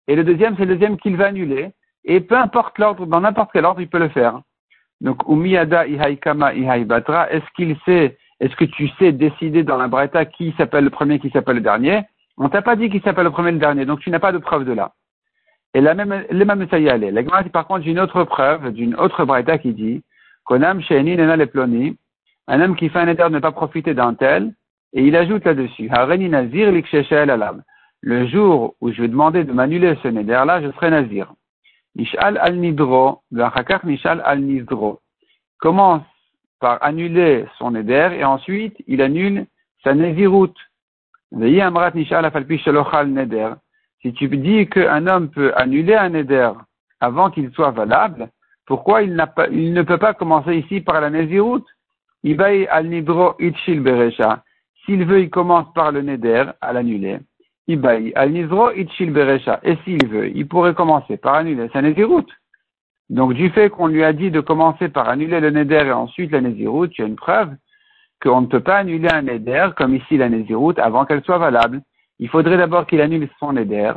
et 0.08 0.16
le 0.16 0.24
deuxième, 0.24 0.56
c'est 0.58 0.66
le 0.66 0.74
deuxième 0.74 0.98
qu'il 0.98 1.16
va 1.18 1.28
annuler. 1.28 1.72
Et 2.06 2.20
peu 2.22 2.36
importe 2.36 2.78
l'ordre, 2.80 3.06
dans 3.06 3.22
n'importe 3.22 3.52
quel 3.54 3.66
ordre, 3.66 3.82
il 3.82 3.90
peut 3.90 4.00
le 4.00 4.10
faire. 4.10 4.42
Donc, 5.02 5.22
Umiyada 5.28 5.88
Ihaikama 5.88 6.54
Ihaibatra, 6.54 7.32
est-ce 7.32 7.46
qu'il 7.56 7.78
sait, 7.86 8.18
est-ce 8.40 8.56
que 8.56 8.66
tu 8.66 8.90
sais 9.00 9.12
décider 9.12 9.64
dans 9.64 9.78
la 9.78 9.88
Breta 9.88 10.26
qui 10.26 10.54
s'appelle 10.58 10.84
le 10.84 10.90
premier, 10.90 11.20
qui 11.20 11.30
s'appelle 11.30 11.56
le 11.58 11.62
dernier? 11.62 12.02
On 12.38 12.50
t'a 12.50 12.62
pas 12.62 12.76
dit 12.76 12.90
qui 12.90 13.00
s'appelle 13.02 13.26
le 13.26 13.32
premier 13.32 13.50
et 13.50 13.54
le 13.54 13.60
dernier, 13.60 13.86
donc 13.86 14.00
tu 14.00 14.10
n'as 14.10 14.20
pas 14.20 14.32
de 14.32 14.38
preuve 14.38 14.66
de 14.66 14.74
là. 14.74 14.94
Et 15.74 15.82
la 15.82 15.94
même, 15.94 16.26
les 16.32 16.46
mêmes. 16.46 16.68
La 16.72 17.44
par 17.44 17.68
contre, 17.68 17.84
j'ai 17.84 17.92
une 17.92 18.00
autre 18.00 18.24
preuve 18.24 18.72
d'une 18.72 18.96
autre 18.96 19.24
Breta 19.26 19.58
qui 19.58 19.74
dit, 19.74 20.04
Konam 20.46 20.82
Sheini 20.82 21.16
Nena 21.16 21.36
Leploni, 21.36 21.96
un 22.50 22.62
homme 22.62 22.76
qui 22.76 22.90
fait 22.90 23.00
un 23.00 23.08
éder 23.08 23.28
ne 23.30 23.40
pas 23.40 23.52
profiter 23.52 23.94
d'un 23.94 24.16
tel, 24.16 24.54
et 24.94 25.04
il 25.04 25.16
ajoute 25.16 25.46
là-dessus. 25.46 25.88
Le 28.02 28.28
jour 28.28 28.76
où 28.82 28.92
je 28.92 29.02
vais 29.02 29.08
demander 29.08 29.44
de 29.44 29.54
m'annuler 29.54 29.96
ce 30.02 30.08
neder 30.08 30.44
là, 30.48 30.60
je 30.62 30.72
serai 30.72 30.90
Nazir. 30.90 31.32
Nishal 31.96 32.40
al 32.42 32.58
Nidro, 32.58 33.22
Nishal 33.84 34.22
al 34.26 34.42
Nidro. 34.42 35.00
Commence 35.60 36.02
par 36.60 36.84
annuler 36.84 37.46
son 37.60 37.72
neder 37.72 38.10
et 38.18 38.24
ensuite 38.24 38.76
il 38.88 39.02
annule 39.04 39.46
sa 39.84 39.94
Nezirut. 39.94 40.54
Amrat 41.32 41.92
Nishal 41.94 42.26
Afalpi 42.26 42.60
Neder. 43.08 43.54
Si 44.02 44.14
tu 44.14 44.28
dis 44.28 44.68
qu'un 44.68 45.06
homme 45.06 45.30
peut 45.30 45.54
annuler 45.56 45.94
un 45.94 46.10
neder 46.10 46.52
avant 47.00 47.30
qu'il 47.30 47.52
soit 47.52 47.72
valable, 47.72 48.30
pourquoi 48.66 49.04
il, 49.04 49.14
ne 49.14 49.82
peut 49.84 49.98
pas 49.98 50.16
commencer 50.16 50.56
ici 50.56 50.82
par 50.82 51.00
la 51.00 51.12
Nezirut 51.12 51.64
Ibai 52.24 52.68
al 52.68 52.88
Nidro 52.88 53.36
Itchil 53.40 53.82
Beresha. 53.82 54.44
S'il 54.86 55.06
veut, 55.06 55.22
il 55.22 55.30
commence 55.30 55.72
par 55.74 55.92
le 55.92 56.02
neder 56.02 56.46
à 56.62 56.74
l'annuler. 56.74 57.20
Ibai 57.68 58.12
al 58.16 58.32
Nidro 58.32 58.72
Itchil 58.72 59.12
Beresha. 59.12 59.60
Et 59.64 59.78
s'il 59.84 60.06
veut, 60.08 60.30
il 60.30 60.48
pourrait 60.48 60.74
commencer 60.74 61.18
par 61.18 61.36
annuler 61.36 61.70
sa 61.72 61.82
Nezirut. 61.82 62.26
Donc, 63.10 63.34
du 63.34 63.50
fait 63.50 63.70
qu'on 63.70 63.88
lui 63.88 64.04
a 64.04 64.14
dit 64.14 64.32
de 64.32 64.40
commencer 64.40 64.90
par 64.90 65.10
annuler 65.10 65.40
le 65.40 65.50
neder 65.50 65.86
et 65.88 65.92
ensuite 65.92 66.32
la 66.32 66.42
Nezirut, 66.42 66.90
tu 66.90 67.04
as 67.04 67.08
une 67.08 67.16
preuve 67.16 67.56
qu'on 68.22 68.42
ne 68.42 68.48
peut 68.48 68.60
pas 68.60 68.78
annuler 68.78 69.10
un 69.12 69.24
neder 69.24 69.70
comme 69.78 69.96
ici 69.96 70.18
la 70.18 70.30
Nezirut 70.30 70.76
avant 70.78 71.06
qu'elle 71.06 71.24
soit 71.24 71.38
valable. 71.38 71.82
Il 72.20 72.28
faudrait 72.28 72.58
d'abord 72.58 72.86
qu'il 72.86 73.02
annule 73.02 73.30
son 73.40 73.56
éder. 73.56 73.94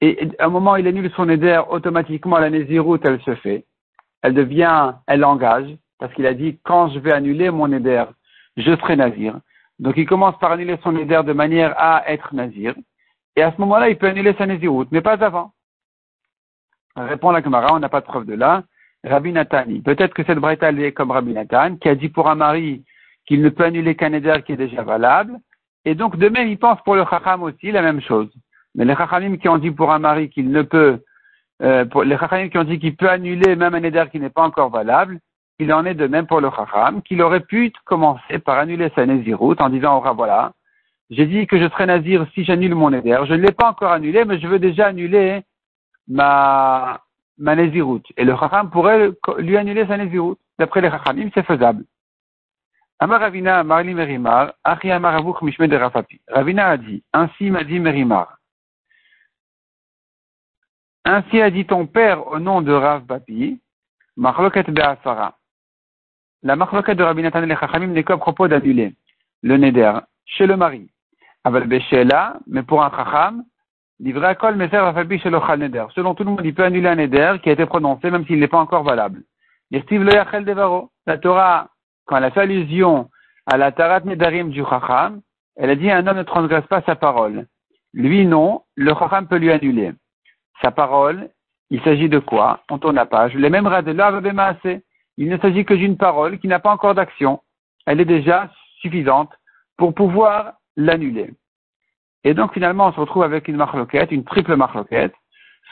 Et 0.00 0.28
à 0.38 0.46
un 0.46 0.48
moment 0.50 0.76
il 0.76 0.86
annule 0.86 1.10
son 1.16 1.28
éder, 1.28 1.60
automatiquement 1.70 2.38
la 2.38 2.50
Nézirut, 2.50 3.00
elle 3.04 3.20
se 3.22 3.34
fait. 3.36 3.64
Elle 4.22 4.34
devient, 4.34 4.92
elle 5.06 5.24
engage, 5.24 5.76
parce 5.98 6.12
qu'il 6.14 6.26
a 6.26 6.34
dit, 6.34 6.58
quand 6.64 6.88
je 6.88 6.98
vais 6.98 7.12
annuler 7.12 7.50
mon 7.50 7.72
éder, 7.72 8.04
je 8.56 8.76
serai 8.76 8.96
nazir. 8.96 9.38
Donc 9.78 9.96
il 9.96 10.06
commence 10.06 10.38
par 10.38 10.52
annuler 10.52 10.78
son 10.82 10.96
éder 10.96 11.20
de 11.24 11.32
manière 11.32 11.74
à 11.76 12.08
être 12.10 12.34
nazir. 12.34 12.74
Et 13.36 13.42
à 13.42 13.52
ce 13.52 13.60
moment-là, 13.60 13.88
il 13.88 13.98
peut 13.98 14.06
annuler 14.06 14.34
sa 14.38 14.46
Nézirut, 14.46 14.86
mais 14.90 15.00
pas 15.00 15.22
avant. 15.24 15.52
Répond 16.96 17.30
la 17.30 17.42
Gemara, 17.42 17.74
on 17.74 17.80
n'a 17.80 17.88
pas 17.88 18.00
de 18.00 18.06
preuve 18.06 18.26
de 18.26 18.34
là. 18.34 18.62
Rabbi 19.02 19.32
Nathan, 19.32 19.64
peut-être 19.84 20.14
que 20.14 20.24
cette 20.24 20.38
braïta 20.38 20.70
est 20.70 20.92
comme 20.92 21.10
Rabbi 21.10 21.32
Nathan, 21.32 21.76
qui 21.76 21.88
a 21.88 21.94
dit 21.94 22.08
pour 22.08 22.30
un 22.30 22.36
mari 22.36 22.84
qu'il 23.26 23.42
ne 23.42 23.48
peut 23.48 23.64
annuler 23.64 23.96
qu'un 23.96 24.12
éder 24.12 24.42
qui 24.46 24.52
est 24.52 24.56
déjà 24.56 24.82
valable, 24.82 25.38
et 25.84 25.94
donc, 25.94 26.16
de 26.16 26.28
même, 26.28 26.48
il 26.48 26.58
pense 26.58 26.80
pour 26.82 26.94
le 26.94 27.04
chacham 27.04 27.42
aussi 27.42 27.70
la 27.70 27.82
même 27.82 28.00
chose. 28.00 28.30
Mais 28.74 28.84
les 28.84 28.96
chachamim 28.96 29.36
qui 29.36 29.48
ont 29.48 29.58
dit 29.58 29.70
pour 29.70 29.92
un 29.92 29.98
mari 29.98 30.30
qu'il 30.30 30.50
ne 30.50 30.62
peut, 30.62 31.02
euh, 31.62 31.84
pour 31.84 32.04
les 32.04 32.16
chachamim 32.16 32.48
qui 32.48 32.58
ont 32.58 32.64
dit 32.64 32.78
qu'il 32.78 32.96
peut 32.96 33.08
annuler 33.08 33.54
même 33.54 33.74
un 33.74 33.82
éder 33.82 34.04
qui 34.10 34.18
n'est 34.18 34.30
pas 34.30 34.42
encore 34.42 34.70
valable, 34.70 35.20
il 35.58 35.72
en 35.72 35.84
est 35.84 35.94
de 35.94 36.06
même 36.06 36.26
pour 36.26 36.40
le 36.40 36.50
chacham, 36.50 37.02
qu'il 37.02 37.22
aurait 37.22 37.40
pu 37.40 37.72
commencer 37.84 38.38
par 38.38 38.58
annuler 38.58 38.90
sa 38.94 39.06
nésiroute 39.06 39.60
en 39.60 39.68
disant, 39.68 40.02
oh 40.04 40.14
voilà, 40.14 40.52
j'ai 41.10 41.26
dit 41.26 41.46
que 41.46 41.58
je 41.58 41.68
serai 41.68 41.86
nazir 41.86 42.26
si 42.34 42.44
j'annule 42.44 42.74
mon 42.74 42.92
éder. 42.92 43.16
Je 43.26 43.34
ne 43.34 43.42
l'ai 43.42 43.52
pas 43.52 43.70
encore 43.70 43.92
annulé, 43.92 44.24
mais 44.24 44.40
je 44.40 44.48
veux 44.48 44.58
déjà 44.58 44.86
annuler 44.86 45.42
ma, 46.08 47.00
ma. 47.38 47.54
Et 47.54 48.24
le 48.24 48.36
chacham 48.36 48.70
pourrait 48.70 49.10
lui 49.38 49.56
annuler 49.56 49.86
sa 49.86 49.96
nésiroute. 49.96 50.40
D'après 50.58 50.80
les 50.80 50.90
chachamim, 50.90 51.30
c'est 51.34 51.44
faisable. 51.44 51.84
Amar 53.00 53.20
Ravina 53.20 53.58
a 53.58 53.82
dit, 56.76 57.02
ainsi 57.12 57.50
m'a 57.50 57.64
dit 57.64 57.80
Merimar. 57.80 58.38
Ainsi 61.04 61.42
a 61.42 61.50
dit 61.50 61.66
ton 61.66 61.86
père 61.86 62.26
au 62.28 62.38
nom 62.38 62.62
de 62.62 62.72
Rav 62.72 63.04
Papi, 63.04 63.60
Machloket 64.16 64.70
Be'asara. 64.70 65.36
La 66.44 66.56
machloket 66.56 66.94
de 66.94 67.02
Rabbi 67.02 67.22
Nathan 67.22 67.42
et 67.42 67.56
Chachamim 67.56 67.86
n'est 67.86 68.04
qu'à 68.04 68.18
propos 68.18 68.48
d'annuler 68.48 68.94
le 69.42 69.56
neder 69.56 69.92
chez 70.26 70.46
le 70.46 70.58
mari. 70.58 70.90
Aval 71.42 71.66
Beshela, 71.66 72.36
mais 72.46 72.62
pour 72.62 72.84
un 72.84 72.90
Chacham, 72.90 73.44
livré 73.98 74.26
à 74.26 74.34
Kol 74.34 74.56
Meser 74.56 74.76
le 74.76 75.56
neder. 75.56 75.86
Selon 75.94 76.14
tout 76.14 76.22
le 76.22 76.30
monde, 76.30 76.42
il 76.44 76.54
peut 76.54 76.64
annuler 76.64 76.88
un 76.88 76.96
neder 76.96 77.36
qui 77.42 77.48
a 77.48 77.52
été 77.52 77.64
prononcé 77.64 78.10
même 78.10 78.26
s'il 78.26 78.38
n'est 78.38 78.48
pas 78.48 78.58
encore 78.58 78.82
valable. 78.82 79.22
La 79.70 81.18
Torah 81.18 81.68
quand 82.04 82.16
elle 82.18 82.24
a 82.24 82.30
fait 82.30 82.42
allusion 82.42 83.08
à 83.46 83.56
la 83.56 83.72
Tarat 83.72 84.00
Nedarim 84.00 84.50
du 84.50 84.62
Chacham, 84.64 85.22
elle 85.56 85.70
a 85.70 85.76
dit 85.76 85.90
un 85.90 86.06
homme 86.06 86.18
ne 86.18 86.22
transgresse 86.24 86.66
pas 86.66 86.82
sa 86.82 86.94
parole. 86.94 87.46
Lui, 87.94 88.26
non, 88.26 88.62
le 88.74 88.92
Chacham 88.94 89.26
peut 89.26 89.38
lui 89.38 89.50
annuler. 89.50 89.92
Sa 90.60 90.70
parole, 90.70 91.30
il 91.70 91.80
s'agit 91.82 92.10
de 92.10 92.18
quoi? 92.18 92.60
On 92.70 92.76
tourne 92.76 92.96
la 92.96 93.06
page. 93.06 93.34
Les 93.34 93.48
mêmes 93.48 93.64
de 93.64 93.92
Il 95.16 95.28
ne 95.28 95.38
s'agit 95.38 95.64
que 95.64 95.74
d'une 95.74 95.96
parole 95.96 96.38
qui 96.38 96.48
n'a 96.48 96.58
pas 96.58 96.72
encore 96.72 96.94
d'action. 96.94 97.42
Elle 97.86 98.00
est 98.00 98.04
déjà 98.06 98.50
suffisante 98.80 99.32
pour 99.76 99.94
pouvoir 99.94 100.54
l'annuler. 100.76 101.34
Et 102.24 102.34
donc 102.34 102.52
finalement, 102.54 102.88
on 102.88 102.92
se 102.92 103.00
retrouve 103.00 103.22
avec 103.22 103.48
une 103.48 103.56
marloquette, 103.56 104.10
une 104.10 104.24
triple 104.24 104.56
marloquette. 104.56 105.14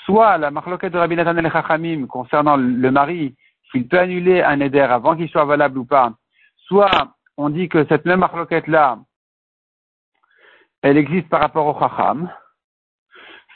Soit 0.04 0.38
la 0.38 0.50
marloquette 0.50 0.92
de 0.92 0.98
Rabbi 0.98 1.16
Nathan 1.16 1.36
el 1.36 1.50
Chachamim 1.50 2.06
concernant 2.06 2.56
le 2.56 2.90
mari, 2.90 3.34
s'il 3.70 3.88
peut 3.88 3.98
annuler 3.98 4.42
un 4.42 4.60
éder 4.60 4.80
avant 4.80 5.16
qu'il 5.16 5.28
soit 5.30 5.44
valable 5.44 5.78
ou 5.78 5.84
pas, 5.84 6.12
soit 6.66 7.14
on 7.36 7.48
dit 7.48 7.68
que 7.68 7.86
cette 7.86 8.04
même 8.04 8.20
marloquette-là, 8.20 8.98
elle 10.82 10.96
existe 10.96 11.28
par 11.28 11.40
rapport 11.40 11.66
au 11.66 11.78
chacham, 11.78 12.30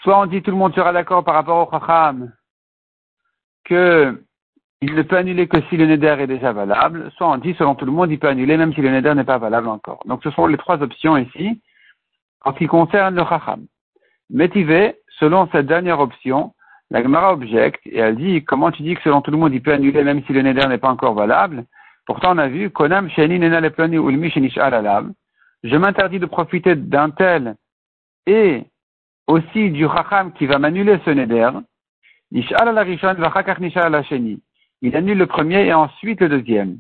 soit 0.02 0.19
on 0.19 0.26
dit 0.26 0.43
tout 0.43 0.52
le 0.52 0.57
monde 0.57 0.75
sera 0.75 0.93
d'accord 0.93 1.25
par 1.25 1.35
rapport 1.35 1.66
au 1.66 1.71
chacham 1.71 2.33
que 3.64 4.25
il 4.83 4.95
ne 4.95 5.02
peut 5.02 5.16
annuler 5.16 5.49
que 5.49 5.61
si 5.68 5.76
le 5.76 5.87
neder 5.87 6.16
est 6.18 6.26
déjà 6.26 6.52
valable, 6.52 7.11
soit 7.16 7.28
on 7.28 7.38
dit 7.38 7.54
selon 7.54 7.75
tout 7.75 7.87
le 7.87 7.92
monde 7.92 8.11
il 8.11 8.18
peut 8.18 8.28
annuler 8.28 8.56
même 8.56 8.75
si 8.75 8.83
le 8.83 8.90
neder 8.90 9.14
n'est 9.14 9.25
pas 9.25 9.38
valable 9.38 9.68
encore. 9.68 10.02
Donc 10.06 10.23
ce 10.23 10.30
sont 10.30 10.47
les 10.47 10.59
trois 10.59 10.83
options 10.83 11.16
ici 11.16 11.61
en 12.45 12.52
ce 12.52 12.59
qui 12.59 12.66
concerne 12.66 13.14
le 13.14 13.25
chacham. 13.25 13.64
Métivé, 14.30 14.97
selon 15.18 15.49
cette 15.50 15.66
dernière 15.66 16.00
option, 16.00 16.52
la 16.90 17.02
Gemara 17.02 17.33
objecte 17.33 17.80
et 17.87 17.99
elle 17.99 18.16
dit 18.16 18.45
comment 18.45 18.71
tu 18.71 18.83
dis 18.83 18.95
que 18.95 19.02
selon 19.02 19.23
tout 19.23 19.30
le 19.30 19.38
monde 19.38 19.54
il 19.54 19.62
peut 19.62 19.73
annuler 19.73 20.04
même 20.04 20.23
si 20.25 20.33
le 20.33 20.42
neder 20.42 20.66
n'est 20.68 20.78
pas 20.78 20.90
encore 20.90 21.14
valable? 21.14 21.64
Pourtant, 22.06 22.37
on 22.37 22.38
a 22.38 22.47
vu, 22.47 22.71
Konam 22.71 23.11
Je 23.11 23.26
m'interdis 25.76 26.18
de 26.21 26.26
profiter 26.26 26.76
d'un 26.76 27.11
tel 27.11 27.56
et 28.26 28.62
aussi 29.26 29.71
du 29.71 29.88
Chacham 29.88 30.33
qui 30.33 30.47
va 30.47 30.61
m'annuler 30.61 31.00
ce 31.04 31.11
neder. 31.11 31.50
Il 34.83 34.97
annule 34.97 35.18
le 35.18 35.26
premier 35.26 35.66
et 35.66 35.75
ensuite 35.75 36.21
le 36.21 36.28
deuxième. 36.28 36.78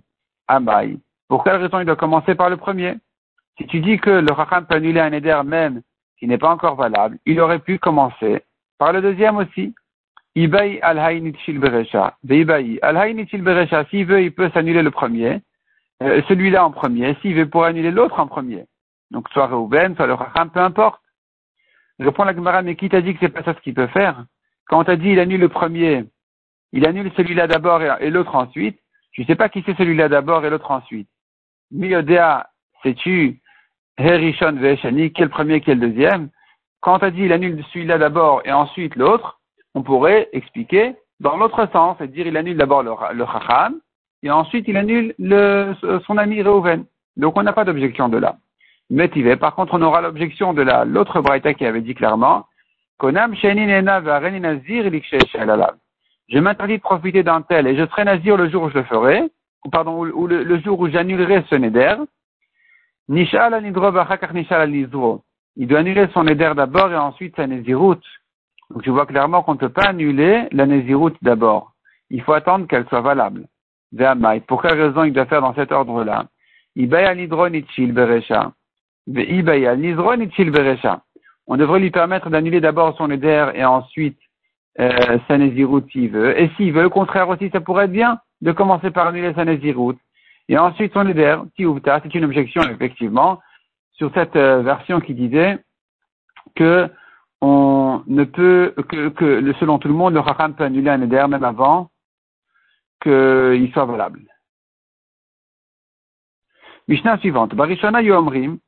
Abaye. 0.48 0.98
Pour 1.28 1.42
quelle 1.44 1.56
raison 1.56 1.80
il 1.80 1.86
doit 1.86 1.96
commencer 1.96 2.34
par 2.34 2.50
le 2.50 2.56
premier? 2.56 2.94
Si 3.58 3.66
tu 3.66 3.80
dis 3.80 3.98
que 3.98 4.10
le 4.10 4.28
Chacham 4.28 4.66
peut 4.66 4.76
annuler 4.76 5.00
un 5.00 5.10
neder 5.10 5.40
même 5.44 5.82
qui 6.18 6.26
n'est 6.26 6.38
pas 6.38 6.50
encore 6.50 6.76
valable, 6.76 7.18
il 7.26 7.40
aurait 7.40 7.58
pu 7.58 7.78
commencer 7.78 8.42
par 8.78 8.92
le 8.92 9.00
deuxième 9.00 9.36
aussi. 9.36 9.74
Ibai 10.34 10.78
al 10.82 10.98
beresha. 11.58 12.16
Ibai 12.28 12.78
al 12.82 13.14
beresha. 13.40 13.84
S'il 13.86 14.04
veut, 14.04 14.22
il 14.22 14.32
peut 14.32 14.50
s'annuler 14.50 14.82
le 14.82 14.90
premier, 14.90 15.40
euh, 16.02 16.20
celui-là 16.28 16.66
en 16.66 16.70
premier. 16.70 17.16
S'il 17.22 17.34
veut, 17.34 17.48
pour 17.48 17.64
annuler 17.64 17.90
l'autre 17.90 18.20
en 18.20 18.26
premier. 18.26 18.66
Donc, 19.10 19.28
soit 19.30 19.46
Reuben, 19.46 19.96
soit 19.96 20.06
le 20.06 20.14
Racham, 20.14 20.50
peu 20.50 20.60
importe. 20.60 21.00
Répond 21.98 22.24
la 22.24 22.34
Gemara, 22.34 22.60
mais 22.60 22.76
qui 22.76 22.90
t'a 22.90 23.00
dit 23.00 23.14
que 23.14 23.20
c'est 23.20 23.30
pas 23.30 23.42
ça 23.42 23.54
ce 23.54 23.60
qu'il 23.60 23.72
peut 23.72 23.86
faire? 23.86 24.26
Quand 24.66 24.80
on 24.80 24.84
t'a 24.84 24.96
dit 24.96 25.10
il 25.10 25.20
annule 25.20 25.40
le 25.40 25.48
premier, 25.48 26.04
il 26.72 26.86
annule 26.86 27.10
celui-là 27.16 27.46
d'abord 27.46 27.82
et, 27.82 28.10
l'autre 28.10 28.34
ensuite, 28.34 28.78
tu 29.12 29.24
sais 29.24 29.34
pas 29.34 29.48
qui 29.48 29.62
c'est 29.64 29.76
celui-là 29.76 30.08
d'abord 30.08 30.44
et 30.44 30.50
l'autre 30.50 30.70
ensuite. 30.70 31.08
Miodea, 31.70 32.46
sais-tu, 32.82 33.40
Herishon 33.98 34.52
Veshani, 34.52 35.12
qui 35.12 35.22
est 35.22 35.24
le 35.24 35.30
premier, 35.30 35.60
qui 35.60 35.70
est 35.70 35.74
le 35.74 35.88
deuxième? 35.88 36.28
Quand 36.80 37.02
on 37.02 37.10
dit 37.10 37.22
il 37.22 37.32
annule 37.32 37.64
celui-là 37.72 37.98
d'abord 37.98 38.42
et 38.44 38.52
ensuite 38.52 38.94
l'autre, 38.96 39.40
on 39.74 39.82
pourrait 39.82 40.28
expliquer 40.32 40.94
dans 41.20 41.36
l'autre 41.36 41.68
sens, 41.72 41.96
c'est-à-dire 41.98 42.26
il 42.26 42.36
annule 42.36 42.56
d'abord 42.56 42.82
le, 42.82 42.92
le 43.14 43.24
chacham, 43.26 43.80
et 44.22 44.30
ensuite 44.30 44.66
il 44.68 44.76
annule 44.76 45.14
le, 45.18 45.74
son 46.06 46.18
ami 46.18 46.42
Reuven. 46.42 46.84
Donc 47.16 47.36
on 47.38 47.42
n'a 47.42 47.52
pas 47.52 47.64
d'objection 47.64 48.08
de 48.08 48.18
là. 48.18 48.36
Métivé. 48.90 49.36
Par 49.36 49.54
contre, 49.54 49.74
on 49.74 49.82
aura 49.82 50.00
l'objection 50.00 50.54
de 50.54 50.62
la, 50.62 50.84
l'autre 50.84 51.20
Braïta 51.20 51.54
qui 51.54 51.66
avait 51.66 51.80
dit 51.80 51.94
clairement, 51.94 52.46
Konam 52.98 53.34
Je 56.28 56.38
m'interdis 56.38 56.78
de 56.78 56.82
profiter 56.82 57.22
d'un 57.22 57.42
tel 57.42 57.66
et 57.66 57.76
je 57.76 57.86
serai 57.86 58.04
nazir 58.04 58.36
le 58.36 58.48
jour 58.48 58.64
où 58.64 58.70
je 58.70 58.74
le 58.78 58.84
ferai, 58.84 59.22
ou 59.64 59.70
pardon, 59.70 59.98
ou, 59.98 60.26
le, 60.26 60.60
jour 60.60 60.80
où 60.80 60.88
j'annulerai 60.88 61.44
ce 61.48 61.54
neder. 61.54 61.96
Il 65.58 65.68
doit 65.68 65.78
annuler 65.78 66.08
son 66.12 66.24
neder 66.24 66.52
d'abord 66.56 66.92
et 66.92 66.96
ensuite 66.96 67.36
sa 67.36 67.46
nézirut 67.46 68.00
Donc 68.70 68.82
tu 68.82 68.90
vois 68.90 69.06
clairement 69.06 69.42
qu'on 69.42 69.54
ne 69.54 69.58
peut 69.58 69.68
pas 69.68 69.88
annuler 69.90 70.48
la 70.50 70.66
Néziroute 70.66 71.16
d'abord. 71.22 71.72
Il 72.10 72.22
faut 72.22 72.32
attendre 72.32 72.66
qu'elle 72.66 72.86
soit 72.88 73.00
valable. 73.00 73.46
Pour 74.48 74.62
quelle 74.62 74.80
raison 74.80 75.04
il 75.04 75.12
doit 75.12 75.26
faire 75.26 75.42
dans 75.42 75.54
cet 75.54 75.70
ordre-là? 75.70 76.26
On 81.48 81.56
devrait 81.56 81.78
lui 81.78 81.90
permettre 81.90 82.28
d'annuler 82.28 82.60
d'abord 82.60 82.96
son 82.96 83.10
éder 83.10 83.50
et 83.54 83.64
ensuite 83.64 84.18
euh, 84.80 85.18
sa 85.28 85.38
s'il 85.38 86.10
veut. 86.10 86.38
Et 86.38 86.50
s'il 86.56 86.72
veut, 86.72 86.82
le 86.82 86.88
contraire 86.88 87.28
aussi, 87.28 87.50
ça 87.50 87.60
pourrait 87.60 87.84
être 87.84 87.92
bien 87.92 88.18
de 88.42 88.52
commencer 88.52 88.90
par 88.90 89.06
annuler 89.06 89.32
sa 89.34 89.44
Néziroute. 89.44 89.98
Et 90.48 90.58
ensuite 90.58 90.92
son 90.92 91.08
éder, 91.08 91.36
c'est 91.56 92.14
une 92.14 92.24
objection 92.24 92.62
effectivement 92.62 93.40
sur 93.92 94.12
cette 94.14 94.36
euh, 94.36 94.62
version 94.62 95.00
qui 95.00 95.14
disait 95.14 95.58
que 96.54 96.88
on 97.40 98.02
ne 98.06 98.24
peut, 98.24 98.74
que, 98.88 99.52
selon 99.60 99.78
tout 99.78 99.88
le 99.88 99.94
monde, 99.94 100.14
le 100.14 100.20
Raham 100.20 100.54
peut 100.54 100.64
annuler 100.64 100.90
un 100.90 101.02
éder 101.02 101.24
même 101.28 101.44
avant 101.44 101.90
qu'il 103.02 103.70
soit 103.72 103.84
valable. 103.84 104.20
Mishnah 106.88 107.18
suivante. 107.18 107.54
Barishana 107.54 108.00
Yomrim. 108.02 108.58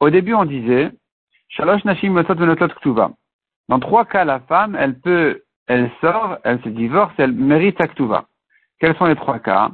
Au 0.00 0.10
début, 0.10 0.34
on 0.34 0.44
disait, 0.44 0.90
Shalosh 1.48 1.84
Nashim 1.84 2.20
Ktuva. 2.22 3.10
Dans 3.68 3.80
trois 3.80 4.04
cas, 4.04 4.24
la 4.24 4.40
femme, 4.40 4.76
elle 4.78 4.98
peut, 4.98 5.42
elle 5.68 5.90
sort, 6.00 6.38
elle 6.44 6.60
se 6.62 6.68
divorce, 6.70 7.12
elle 7.18 7.32
mérite 7.32 7.78
Ktuva. 7.78 8.24
Quels 8.80 8.96
sont 8.96 9.04
les 9.04 9.16
trois 9.16 9.38
cas? 9.38 9.70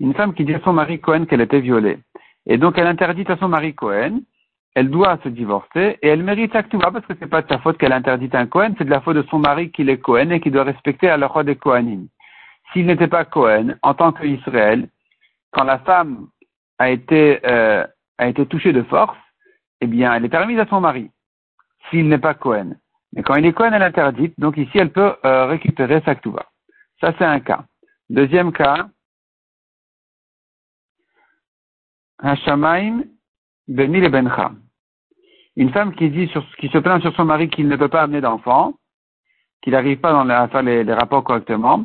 Une 0.00 0.14
femme 0.14 0.34
qui 0.34 0.44
dit 0.44 0.54
à 0.54 0.60
son 0.60 0.72
mari 0.72 1.00
Cohen 1.00 1.26
qu'elle 1.26 1.42
était 1.42 1.60
violée. 1.60 1.98
Et 2.46 2.56
donc, 2.56 2.78
elle 2.78 2.86
interdit 2.86 3.24
à 3.28 3.36
son 3.36 3.48
mari 3.48 3.74
Cohen, 3.74 4.20
elle 4.74 4.90
doit 4.90 5.18
se 5.22 5.28
divorcer 5.28 5.98
et 6.02 6.08
elle 6.08 6.22
mérite 6.22 6.56
Aktuva 6.56 6.90
parce 6.90 7.04
que 7.04 7.12
c'est 7.18 7.28
pas 7.28 7.42
de 7.42 7.48
sa 7.48 7.58
faute 7.58 7.78
qu'elle 7.78 7.92
interdit 7.92 8.30
un 8.32 8.46
Cohen, 8.46 8.74
c'est 8.78 8.84
de 8.84 8.90
la 8.90 9.00
faute 9.00 9.16
de 9.16 9.26
son 9.30 9.38
mari 9.38 9.70
qu'il 9.70 9.90
est 9.90 9.98
Cohen 9.98 10.30
et 10.30 10.40
qui 10.40 10.50
doit 10.50 10.64
respecter 10.64 11.08
à 11.10 11.16
la 11.16 11.26
roi 11.26 11.44
des 11.44 11.56
Kohanim. 11.56 12.08
S'il 12.72 12.86
n'était 12.86 13.08
pas 13.08 13.24
Cohen, 13.24 13.74
en 13.82 13.94
tant 13.94 14.12
qu'Israël, 14.12 14.88
quand 15.50 15.64
la 15.64 15.78
femme 15.80 16.28
a 16.78 16.90
été, 16.90 17.40
euh, 17.44 17.84
a 18.18 18.28
été 18.28 18.46
touchée 18.46 18.72
de 18.72 18.82
force, 18.82 19.16
eh 19.80 19.86
bien, 19.86 20.14
elle 20.14 20.24
est 20.24 20.30
permise 20.30 20.58
à 20.58 20.66
son 20.66 20.80
mari, 20.80 21.10
s'il 21.90 22.08
n'est 22.08 22.18
pas 22.18 22.34
Cohen. 22.34 22.76
Mais 23.12 23.22
quand 23.22 23.36
il 23.36 23.46
est 23.46 23.52
Cohen, 23.52 23.72
elle 23.72 23.82
est 23.82 23.86
interdite, 23.86 24.38
donc 24.38 24.56
ici, 24.56 24.78
elle 24.78 24.92
peut 24.92 25.14
euh, 25.24 25.46
récupérer 25.46 26.02
sa 26.04 26.14
Ktuva. 26.14 26.46
Ça, 27.00 27.12
c'est 27.18 27.24
un 27.24 27.40
cas. 27.40 27.64
Deuxième 28.10 28.52
cas, 28.52 28.88
Hashamaim 32.18 33.04
Beni 33.68 34.00
le 34.00 34.08
Bencha. 34.08 34.52
Une 35.56 35.70
femme 35.70 35.94
qui 35.94 36.10
dit 36.10 36.28
sur, 36.28 36.44
qui 36.56 36.68
se 36.68 36.78
plaint 36.78 37.02
sur 37.02 37.14
son 37.14 37.24
mari 37.24 37.48
qu'il 37.50 37.68
ne 37.68 37.76
peut 37.76 37.88
pas 37.88 38.02
amener 38.02 38.20
d'enfant, 38.20 38.74
qu'il 39.62 39.72
n'arrive 39.72 39.98
pas 39.98 40.12
dans 40.12 40.28
à 40.28 40.48
faire 40.48 40.62
les, 40.62 40.84
les, 40.84 40.94
rapports 40.94 41.24
correctement, 41.24 41.84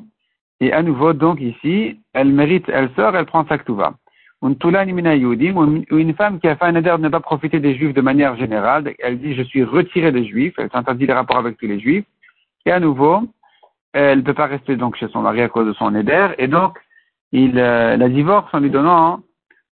et 0.60 0.72
à 0.72 0.82
nouveau, 0.82 1.13
donc 1.13 1.42
ici, 1.42 2.00
elle 2.13 2.30
mérite, 2.30 2.70
elle 2.70 2.94
sort, 2.96 3.15
elle 3.15 3.25
prend 3.25 3.46
sa 3.48 3.58
ktuva. 3.58 3.96
Une 4.45 6.13
femme 6.15 6.39
qui 6.41 6.47
a 6.50 6.55
fait 6.57 6.65
un 6.65 6.75
éder 6.75 6.89
de 6.89 6.97
ne 6.97 7.07
pas 7.07 7.21
profiter 7.21 7.62
des 7.62 7.75
juifs 7.75 7.93
de 7.93 8.01
manière 8.01 8.35
générale, 8.35 8.93
elle 9.00 9.17
dit 9.17 9.35
je 9.35 9.43
suis 9.43 9.63
retirée 9.63 10.12
des 10.12 10.25
juifs, 10.25 10.53
elle 10.57 10.69
s'interdit 10.69 11.07
les 11.07 11.13
rapports 11.13 11.38
avec 11.38 11.57
tous 11.57 11.67
les 11.67 11.79
juifs, 11.79 12.05
et 12.65 12.71
à 12.71 12.81
nouveau, 12.81 13.23
elle 13.93 14.17
ne 14.17 14.23
peut 14.23 14.33
pas 14.33 14.47
rester 14.47 14.75
donc 14.75 14.97
chez 14.97 15.07
son 15.07 15.21
mari 15.21 15.41
à 15.41 15.47
cause 15.47 15.67
de 15.67 15.73
son 15.73 15.95
éder, 15.95 16.27
et 16.38 16.50
donc 16.50 16.77
il 17.31 17.57
euh, 17.57 17.95
la 17.95 18.09
divorce 18.09 18.53
en 18.53 18.59
lui 18.59 18.69
donnant 18.69 19.21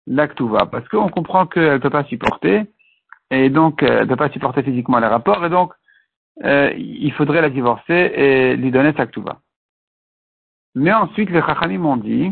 l'actuva, 0.07 0.65
parce 0.65 0.87
qu'on 0.87 1.09
comprend 1.09 1.45
qu'elle 1.47 1.73
ne 1.73 1.77
peut 1.79 1.89
pas 1.89 2.05
supporter, 2.05 2.63
et 3.29 3.49
donc 3.49 3.83
euh, 3.83 3.87
elle 3.87 4.03
ne 4.03 4.05
peut 4.05 4.15
pas 4.15 4.29
supporter 4.29 4.63
physiquement 4.63 4.99
les 4.99 5.07
rapports, 5.07 5.45
et 5.45 5.49
donc 5.49 5.73
euh, 6.45 6.71
il 6.77 7.11
faudrait 7.11 7.41
la 7.41 7.49
divorcer 7.49 8.13
et 8.15 8.55
lui 8.55 8.71
donner 8.71 8.93
sa. 8.93 9.05
Mais 10.75 10.93
ensuite, 10.93 11.29
les 11.29 11.41
Chachamim 11.41 11.79
m'ont 11.79 11.97
dit, 11.97 12.31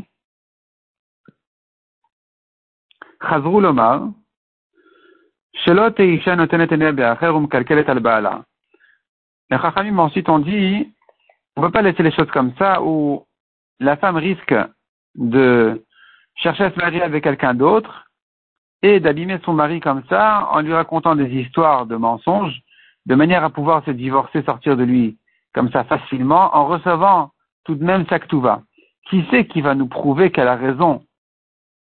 Et 5.97 6.13
Isha 6.13 6.35
notenet 6.35 6.67
be'acher 6.67 7.27
um 7.27 7.47
kalkelet 7.47 7.89
al 7.89 7.99
ba'ala. 7.99 8.43
Les 9.49 9.57
Chachamim 9.57 9.99
ensuite 9.99 10.29
ont 10.29 10.39
dit, 10.39 10.93
on 11.55 11.61
ne 11.61 11.65
peut 11.67 11.71
pas 11.71 11.81
laisser 11.81 12.03
les 12.03 12.11
choses 12.11 12.31
comme 12.31 12.53
ça 12.57 12.81
où 12.81 13.25
la 13.79 13.97
femme 13.97 14.17
risque 14.17 14.55
de 15.15 15.83
chercher 16.35 16.65
à 16.65 16.71
se 16.71 16.77
marier 16.77 17.01
avec 17.01 17.23
quelqu'un 17.23 17.53
d'autre 17.53 18.05
et 18.81 18.99
d'abîmer 18.99 19.39
son 19.43 19.53
mari 19.53 19.79
comme 19.79 20.03
ça 20.07 20.47
en 20.51 20.61
lui 20.61 20.73
racontant 20.73 21.15
des 21.15 21.29
histoires 21.29 21.85
de 21.85 21.95
mensonges 21.95 22.61
de 23.05 23.15
manière 23.15 23.43
à 23.43 23.49
pouvoir 23.49 23.83
se 23.85 23.91
divorcer, 23.91 24.43
sortir 24.43 24.77
de 24.77 24.83
lui 24.83 25.17
comme 25.53 25.71
ça 25.71 25.83
facilement 25.83 26.55
en 26.55 26.67
recevant 26.67 27.31
tout 27.65 27.75
de 27.75 27.83
même 27.83 28.05
Saktuva. 28.07 28.61
Qui 29.09 29.25
sait 29.31 29.47
qui 29.47 29.61
va 29.61 29.73
nous 29.73 29.87
prouver 29.87 30.31
qu'elle 30.31 30.47
a 30.47 30.55
raison 30.55 31.03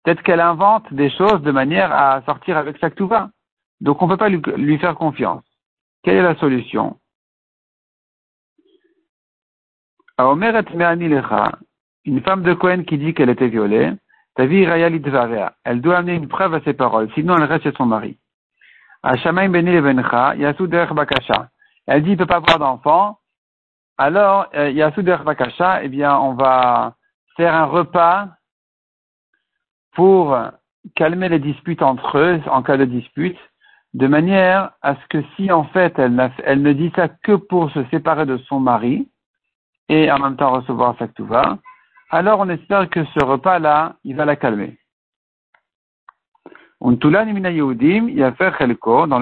Peut-être 0.03 0.23
qu'elle 0.23 0.41
invente 0.41 0.91
des 0.93 1.09
choses 1.09 1.41
de 1.41 1.51
manière 1.51 1.93
à 1.93 2.21
sortir 2.23 2.57
avec 2.57 2.77
Saktuva. 2.77 3.29
Donc 3.79 4.01
on 4.01 4.07
ne 4.07 4.11
peut 4.11 4.17
pas 4.17 4.29
lui, 4.29 4.77
faire 4.77 4.95
confiance. 4.95 5.43
Quelle 6.03 6.17
est 6.17 6.21
la 6.21 6.35
solution? 6.35 6.97
Une 12.05 12.21
femme 12.21 12.43
de 12.43 12.53
Cohen 12.53 12.83
qui 12.83 12.97
dit 12.97 13.13
qu'elle 13.13 13.29
était 13.29 13.47
violée, 13.47 13.93
elle 14.35 15.81
doit 15.81 15.97
amener 15.97 16.15
une 16.15 16.27
preuve 16.27 16.53
à 16.53 16.61
ses 16.61 16.73
paroles, 16.73 17.09
sinon 17.13 17.37
elle 17.37 17.43
reste 17.43 17.63
chez 17.63 17.71
son 17.73 17.85
mari. 17.85 18.17
Elle 19.03 19.19
dit, 22.03 22.09
il 22.09 22.11
ne 22.11 22.15
peut 22.15 22.25
pas 22.25 22.37
avoir 22.37 22.59
d'enfant. 22.59 23.19
Alors, 23.97 24.47
euh, 24.55 25.23
Bakasha, 25.25 25.83
eh 25.83 25.89
bien, 25.89 26.17
on 26.17 26.33
va 26.33 26.95
faire 27.35 27.53
un 27.53 27.65
repas 27.65 28.29
pour 29.93 30.37
calmer 30.95 31.29
les 31.29 31.39
disputes 31.39 31.81
entre 31.81 32.17
eux, 32.17 32.41
en 32.47 32.63
cas 32.63 32.77
de 32.77 32.85
dispute, 32.85 33.37
de 33.93 34.07
manière 34.07 34.71
à 34.81 34.95
ce 34.95 35.07
que 35.09 35.23
si 35.35 35.51
en 35.51 35.65
fait 35.65 35.93
elle, 35.97 36.15
ne 36.15 36.73
dit 36.73 36.91
ça 36.95 37.07
que 37.07 37.33
pour 37.33 37.71
se 37.71 37.83
séparer 37.85 38.25
de 38.25 38.37
son 38.49 38.59
mari, 38.59 39.07
et 39.89 40.11
en 40.11 40.19
même 40.19 40.35
temps 40.35 40.51
recevoir 40.51 40.95
sa 40.97 41.07
alors 42.09 42.39
on 42.39 42.49
espère 42.49 42.89
que 42.89 43.03
ce 43.05 43.25
repas-là, 43.25 43.95
il 44.03 44.15
va 44.15 44.25
la 44.25 44.35
calmer. 44.35 44.77
Dans 46.79 46.91
le 46.91 46.97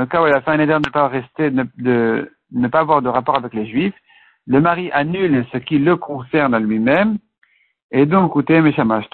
cas 0.06 0.22
où 0.22 0.28
il 0.28 0.34
a 0.34 0.42
fait 0.42 0.52
un 0.52 0.60
éder 0.60 0.74
de 0.74 0.80
ne 0.80 0.92
pas 0.92 1.08
rester, 1.08 1.52
de, 1.52 2.30
ne 2.52 2.68
pas 2.68 2.80
avoir 2.80 3.02
de 3.02 3.08
rapport 3.08 3.38
avec 3.38 3.54
les 3.54 3.66
juifs, 3.66 3.96
le 4.46 4.60
mari 4.60 4.92
annule 4.92 5.46
ce 5.54 5.58
qui 5.60 5.78
le 5.78 5.96
concerne 5.96 6.54
à 6.54 6.60
lui-même, 6.60 7.18
et 7.94 8.06
donc, 8.06 8.34
elle 8.50 8.66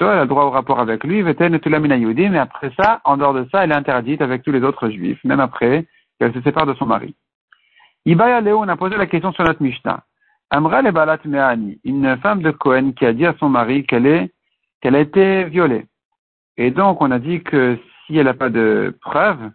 a 0.02 0.26
droit 0.26 0.44
au 0.44 0.50
rapport 0.52 0.80
avec 0.80 1.04
lui, 1.04 1.24
mais 1.24 2.38
après 2.38 2.72
ça, 2.80 3.02
en 3.06 3.18
dehors 3.18 3.34
de 3.34 3.48
ça, 3.52 3.64
elle 3.64 3.72
est 3.72 3.76
interdite 3.76 4.22
avec 4.22 4.44
tous 4.44 4.52
les 4.52 4.62
autres 4.62 4.90
juifs, 4.90 5.24
même 5.24 5.40
après 5.40 5.88
qu'elle 6.20 6.34
se 6.34 6.42
sépare 6.42 6.68
de 6.68 6.76
son 6.76 6.86
mari. 6.86 7.16
Ibaya 8.06 8.40
Léo, 8.40 8.60
on 8.60 8.68
a 8.68 8.78
posé 8.78 8.96
la 8.96 9.08
question 9.08 9.32
sur 9.34 9.44
notre 9.44 9.64
Mishnah. 9.64 10.04
Amra 10.52 10.82
le 10.84 10.92
balat 10.92 11.18
me'ani, 11.26 11.80
une 11.84 12.18
femme 12.18 12.42
de 12.42 12.52
Cohen 12.52 12.92
qui 12.92 13.06
a 13.06 13.14
dit 13.14 13.26
à 13.26 13.36
son 13.40 13.50
mari 13.50 13.86
qu'elle 13.86 14.06
est, 14.06 14.32
qu'elle 14.80 14.96
a 14.96 15.00
été 15.00 15.46
violée. 15.46 15.86
Et 16.56 16.72
donc, 16.72 17.02
on 17.02 17.12
a 17.12 17.20
dit 17.20 17.42
que 17.42 17.78
si 18.06 18.18
elle 18.18 18.26
n'a 18.26 18.34
pas 18.34 18.50
de 18.50 18.96
preuves, 19.02 19.52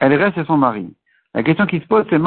elle 0.00 0.14
reste 0.14 0.34
chez 0.34 0.44
son 0.44 0.56
mari. 0.56 0.92
La 1.32 1.42
question 1.44 1.66
qui 1.66 1.80
se 1.80 1.86
pose, 1.86 2.04
c'est 2.10 2.18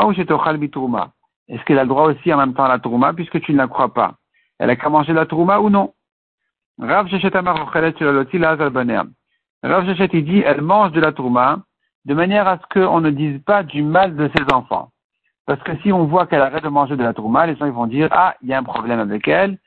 bitrouma. 0.58 1.12
Est-ce 1.50 1.64
qu'elle 1.66 1.80
a 1.80 1.84
le 1.84 1.90
droit 1.90 2.08
aussi 2.08 2.34
en 2.34 2.38
même 2.38 2.54
temps 2.54 2.66
à 2.66 2.70
la 2.70 2.80
trouma 2.80 3.14
puisque 3.14 3.40
tu 3.42 3.52
ne 3.52 3.58
la 3.58 3.68
crois 3.68 3.94
pas? 3.94 4.16
Elle 4.60 4.70
a 4.70 4.76
qu'à 4.76 4.90
manger 4.90 5.14
la 5.14 5.26
trouma 5.26 5.60
ou 5.60 5.70
non? 5.70 5.94
Rav 6.80 7.08
Shechet 7.08 7.36
Amar 7.36 7.72
Rav 9.64 9.86
Shechet, 9.86 10.10
il 10.14 10.26
dit, 10.26 10.40
elle 10.46 10.62
mange 10.62 10.92
de 10.92 11.02
la 11.02 11.12
trouma 11.12 11.60
de 12.06 12.14
manière 12.14 12.48
à 12.48 12.58
ce 12.58 12.64
qu'on 12.74 13.02
ne 13.02 13.10
dise 13.10 13.42
pas 13.44 13.64
du 13.64 13.84
mal 13.84 14.16
de 14.16 14.30
ses 14.36 14.54
enfants. 14.54 14.92
Parce 15.46 15.62
que 15.64 15.78
si 15.82 15.92
on 15.92 16.06
voit 16.06 16.28
qu'elle 16.28 16.42
arrête 16.42 16.64
de 16.64 16.70
manger 16.70 16.96
de 16.96 17.04
la 17.04 17.14
tourma, 17.14 17.48
les 17.48 17.56
gens 17.56 17.70
vont 17.72 17.88
dire, 17.88 18.10
ah, 18.12 18.36
il 18.42 18.50
y 18.50 18.54
a 18.54 18.60
un 18.60 18.64
problème 18.64 19.00
avec 19.00 19.28
elle. 19.28 19.58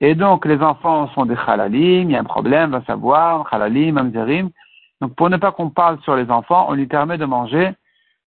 Et 0.00 0.14
donc, 0.14 0.46
les 0.46 0.60
enfants 0.60 1.08
sont 1.10 1.26
des 1.26 1.36
halalim, 1.46 2.08
il 2.08 2.12
y 2.12 2.16
a 2.16 2.20
un 2.20 2.24
problème, 2.24 2.70
va 2.70 2.82
savoir, 2.84 3.46
halalim, 3.52 3.98
amzerim. 3.98 4.50
Donc, 5.00 5.14
pour 5.16 5.28
ne 5.28 5.36
pas 5.36 5.52
qu'on 5.52 5.70
parle 5.70 6.00
sur 6.00 6.16
les 6.16 6.30
enfants, 6.30 6.66
on 6.68 6.74
lui 6.74 6.86
permet 6.86 7.18
de 7.18 7.24
manger 7.24 7.72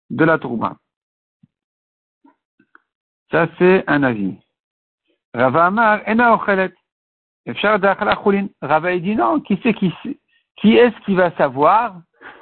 de 0.09 0.25
la 0.25 0.37
tourma. 0.37 0.75
Ça, 3.31 3.47
c'est 3.57 3.83
un 3.87 4.03
avis. 4.03 4.35
Rava 5.33 5.67
Amar, 5.67 6.01
ena 6.05 6.33
ochelet. 6.33 6.73
Rava 8.61 8.97
dit 8.99 9.15
non, 9.15 9.39
qui 9.39 9.59
c'est 9.63 9.73
qui, 9.73 9.93
qui 10.57 10.75
est-ce 10.75 10.99
qui 11.05 11.15
va 11.15 11.31
savoir 11.31 11.95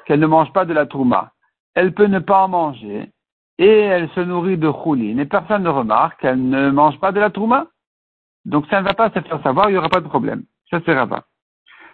qu'elle 0.06 0.20
ne 0.20 0.28
mange 0.28 0.52
pas 0.54 0.66
de 0.66 0.74
la 0.74 0.86
tourma? 0.86 1.32
Elle 1.76 1.94
peut 1.94 2.08
ne 2.08 2.20
pas 2.20 2.44
en 2.44 2.48
manger 2.48 3.12
et 3.58 3.68
elle 3.68 4.10
se 4.10 4.20
nourrit 4.20 4.58
de 4.58 4.72
choulin, 4.72 5.18
et 5.18 5.26
personne 5.26 5.64
ne 5.64 5.70
remarque 5.70 6.22
qu'elle 6.22 6.50
ne 6.50 6.70
mange 6.70 7.00
pas 7.00 7.12
de 7.12 7.20
la 7.20 7.30
trouma. 7.30 7.68
Donc 8.46 8.68
ça 8.70 8.82
ne 8.82 8.86
va 8.86 8.94
pas 8.94 9.10
se 9.10 9.20
faire 9.20 9.42
savoir, 9.42 9.70
il 9.70 9.74
n'y 9.74 9.78
aura 9.78 9.90
pas 9.90 10.02
de 10.02 10.08
problème. 10.08 10.44
Ça 10.70 10.80
c'est 10.86 10.94
Rava. 10.94 11.24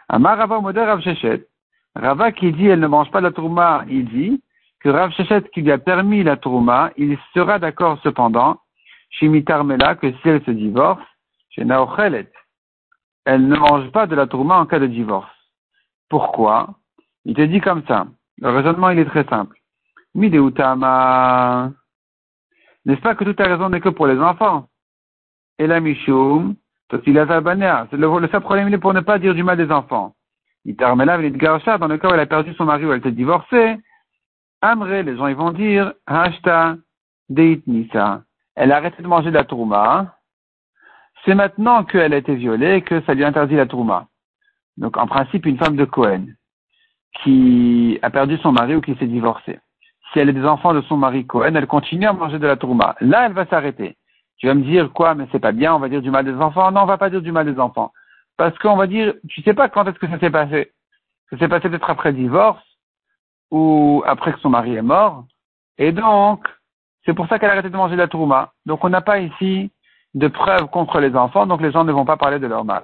Amar 0.10 0.38
Rava 0.38 0.60
Rav 0.60 1.02
Shechet. 1.02 1.48
Rava 1.96 2.32
qui 2.32 2.52
dit 2.52 2.68
elle 2.68 2.80
ne 2.80 2.88
mange 2.88 3.12
pas 3.12 3.20
de 3.20 3.28
la 3.28 3.32
trouma, 3.32 3.86
il 3.88 4.06
dit 4.06 4.42
que 4.84 4.90
Rav 4.90 5.12
Shechet 5.12 5.44
qui 5.54 5.62
lui 5.62 5.72
a 5.72 5.78
permis 5.78 6.24
la 6.24 6.36
Trouma, 6.36 6.92
il 6.98 7.18
sera 7.34 7.58
d'accord 7.58 8.00
cependant, 8.04 8.60
chez 9.10 9.30
Mitarmela, 9.30 9.96
que 9.96 10.12
si 10.12 10.30
elle 10.30 10.44
se 10.44 10.52
divorce, 10.52 11.04
chez 11.52 11.64
Naochelet, 11.64 12.30
elle 13.26 13.48
ne 13.48 13.56
mange 13.56 13.92
pas 13.92 14.08
de 14.08 14.16
la 14.16 14.28
Trouma 14.28 14.58
en 14.58 14.66
cas 14.66 14.80
de 14.80 14.88
divorce. 14.88 15.32
Pourquoi? 16.10 16.76
Il 17.26 17.36
te 17.36 17.42
dit 17.42 17.62
comme 17.62 17.84
ça. 17.88 18.08
Le 18.38 18.50
raisonnement, 18.50 18.90
il 18.90 19.00
est 19.00 19.06
très 19.06 19.24
simple. 19.26 19.58
Mideutama. 20.16 21.72
N'est-ce 22.86 23.02
pas 23.02 23.16
que 23.16 23.24
toute 23.24 23.38
ta 23.38 23.46
raison 23.46 23.70
n'est 23.70 23.80
que 23.80 23.90
pour 23.90 24.08
les 24.08 24.20
enfants? 24.20 24.68
Et 25.58 25.68
la 25.68 25.80
Mishum, 25.80 26.56
c'est 26.90 27.08
le, 27.08 28.20
le 28.20 28.28
seul 28.28 28.42
problème, 28.42 28.70
il 28.70 28.80
pour 28.80 28.94
ne 28.94 29.00
pas 29.00 29.20
dire 29.20 29.34
du 29.34 29.44
mal 29.44 29.58
des 29.58 29.72
enfants. 29.72 30.16
Il 30.66 30.72
est 30.72 30.76
dans 30.76 30.96
le 30.96 31.98
cas 31.98 32.10
où 32.10 32.14
elle 32.14 32.20
a 32.20 32.26
perdu 32.26 32.54
son 32.54 32.66
mari 32.66 32.86
ou 32.86 32.94
elle 32.94 33.02
s'est 33.02 33.12
divorcée, 33.12 33.78
Amré, 34.62 35.04
les 35.04 35.18
gens 35.18 35.28
ils 35.28 35.36
vont 35.36 35.52
dire, 35.52 35.94
Hashta 36.08 36.78
Deit 37.30 37.62
Nisa. 37.68 38.22
Elle 38.56 38.72
a 38.72 38.78
arrêté 38.78 39.02
de 39.04 39.08
manger 39.08 39.30
de 39.30 39.36
la 39.36 39.44
tourma. 39.44 40.16
C'est 41.26 41.36
maintenant 41.36 41.84
qu'elle 41.84 42.14
a 42.14 42.18
été 42.18 42.36
violée 42.36 42.82
que 42.82 43.02
ça 43.02 43.14
lui 43.14 43.24
interdit 43.24 43.56
la 43.56 43.66
tourma. 43.66 44.08
Donc 44.78 44.98
en 44.98 45.08
principe, 45.08 45.46
une 45.46 45.58
femme 45.58 45.76
de 45.76 45.86
Cohen 45.86 46.26
qui 47.22 48.00
a 48.02 48.10
perdu 48.10 48.38
son 48.38 48.52
mari 48.52 48.76
ou 48.76 48.82
qui 48.82 48.96
s'est 48.96 49.08
divorcée. 49.08 49.60
Si 50.12 50.20
elle 50.20 50.30
est 50.30 50.34
des 50.34 50.46
enfants 50.46 50.74
de 50.74 50.82
son 50.82 50.98
mari 50.98 51.26
Cohen, 51.26 51.56
elle 51.56 51.68
continue 51.68 52.08
à 52.08 52.14
manger 52.14 52.40
de 52.40 52.48
la 52.48 52.58
tourma. 52.58 52.96
Là, 53.00 53.26
elle 53.26 53.34
va 53.34 53.46
s'arrêter. 53.46 53.98
Tu 54.38 54.48
vas 54.48 54.56
me 54.56 54.64
dire 54.64 54.92
quoi, 54.92 55.16
mais 55.16 55.28
c'est 55.32 55.40
pas 55.40 55.52
bien, 55.52 55.74
on 55.74 55.80
va 55.80 55.90
dire 55.90 56.02
du 56.02 56.12
mal 56.12 56.26
des 56.26 56.36
enfants. 56.42 56.72
Non, 56.72 56.82
on 56.82 56.86
va 56.86 56.98
pas 56.98 57.10
dire 57.10 57.22
du 57.22 57.32
mal 57.32 57.52
des 57.52 57.60
enfants. 57.60 57.92
Parce 58.36 58.58
qu'on 58.58 58.76
va 58.76 58.88
dire, 58.88 59.14
tu 59.30 59.42
sais 59.44 59.54
pas 59.54 59.70
quand 59.70 59.86
est-ce 59.88 60.00
que 60.00 60.10
ça 60.10 60.20
s'est 60.20 60.32
passé. 60.32 60.72
Ça 61.30 61.38
s'est 61.38 61.48
passé 61.48 61.70
peut-être 61.70 61.90
après 61.90 62.12
le 62.12 62.18
divorce, 62.18 62.64
ou 63.52 64.04
après 64.06 64.34
que 64.34 64.40
son 64.40 64.50
mari 64.50 64.76
est 64.76 64.82
mort. 64.82 65.26
Et 65.78 65.92
donc, 65.92 66.48
c'est 67.06 67.14
pour 67.14 67.28
ça 67.28 67.38
qu'elle 67.38 67.50
a 67.50 67.54
arrêté 67.54 67.70
de 67.70 67.78
manger 67.78 67.96
la 67.96 68.08
tourma. 68.08 68.52
Donc 68.66 68.84
on 68.84 68.90
n'a 68.90 69.02
pas 69.02 69.20
ici 69.20 69.72
de 70.14 70.28
preuves 70.28 70.68
contre 70.68 71.00
les 71.00 71.16
enfants, 71.16 71.46
donc 71.48 71.62
les 71.62 71.72
gens 71.72 71.84
ne 71.84 71.92
vont 71.92 72.06
pas 72.06 72.18
parler 72.18 72.40
de 72.40 72.48
leur 72.48 72.66
mal. 72.66 72.84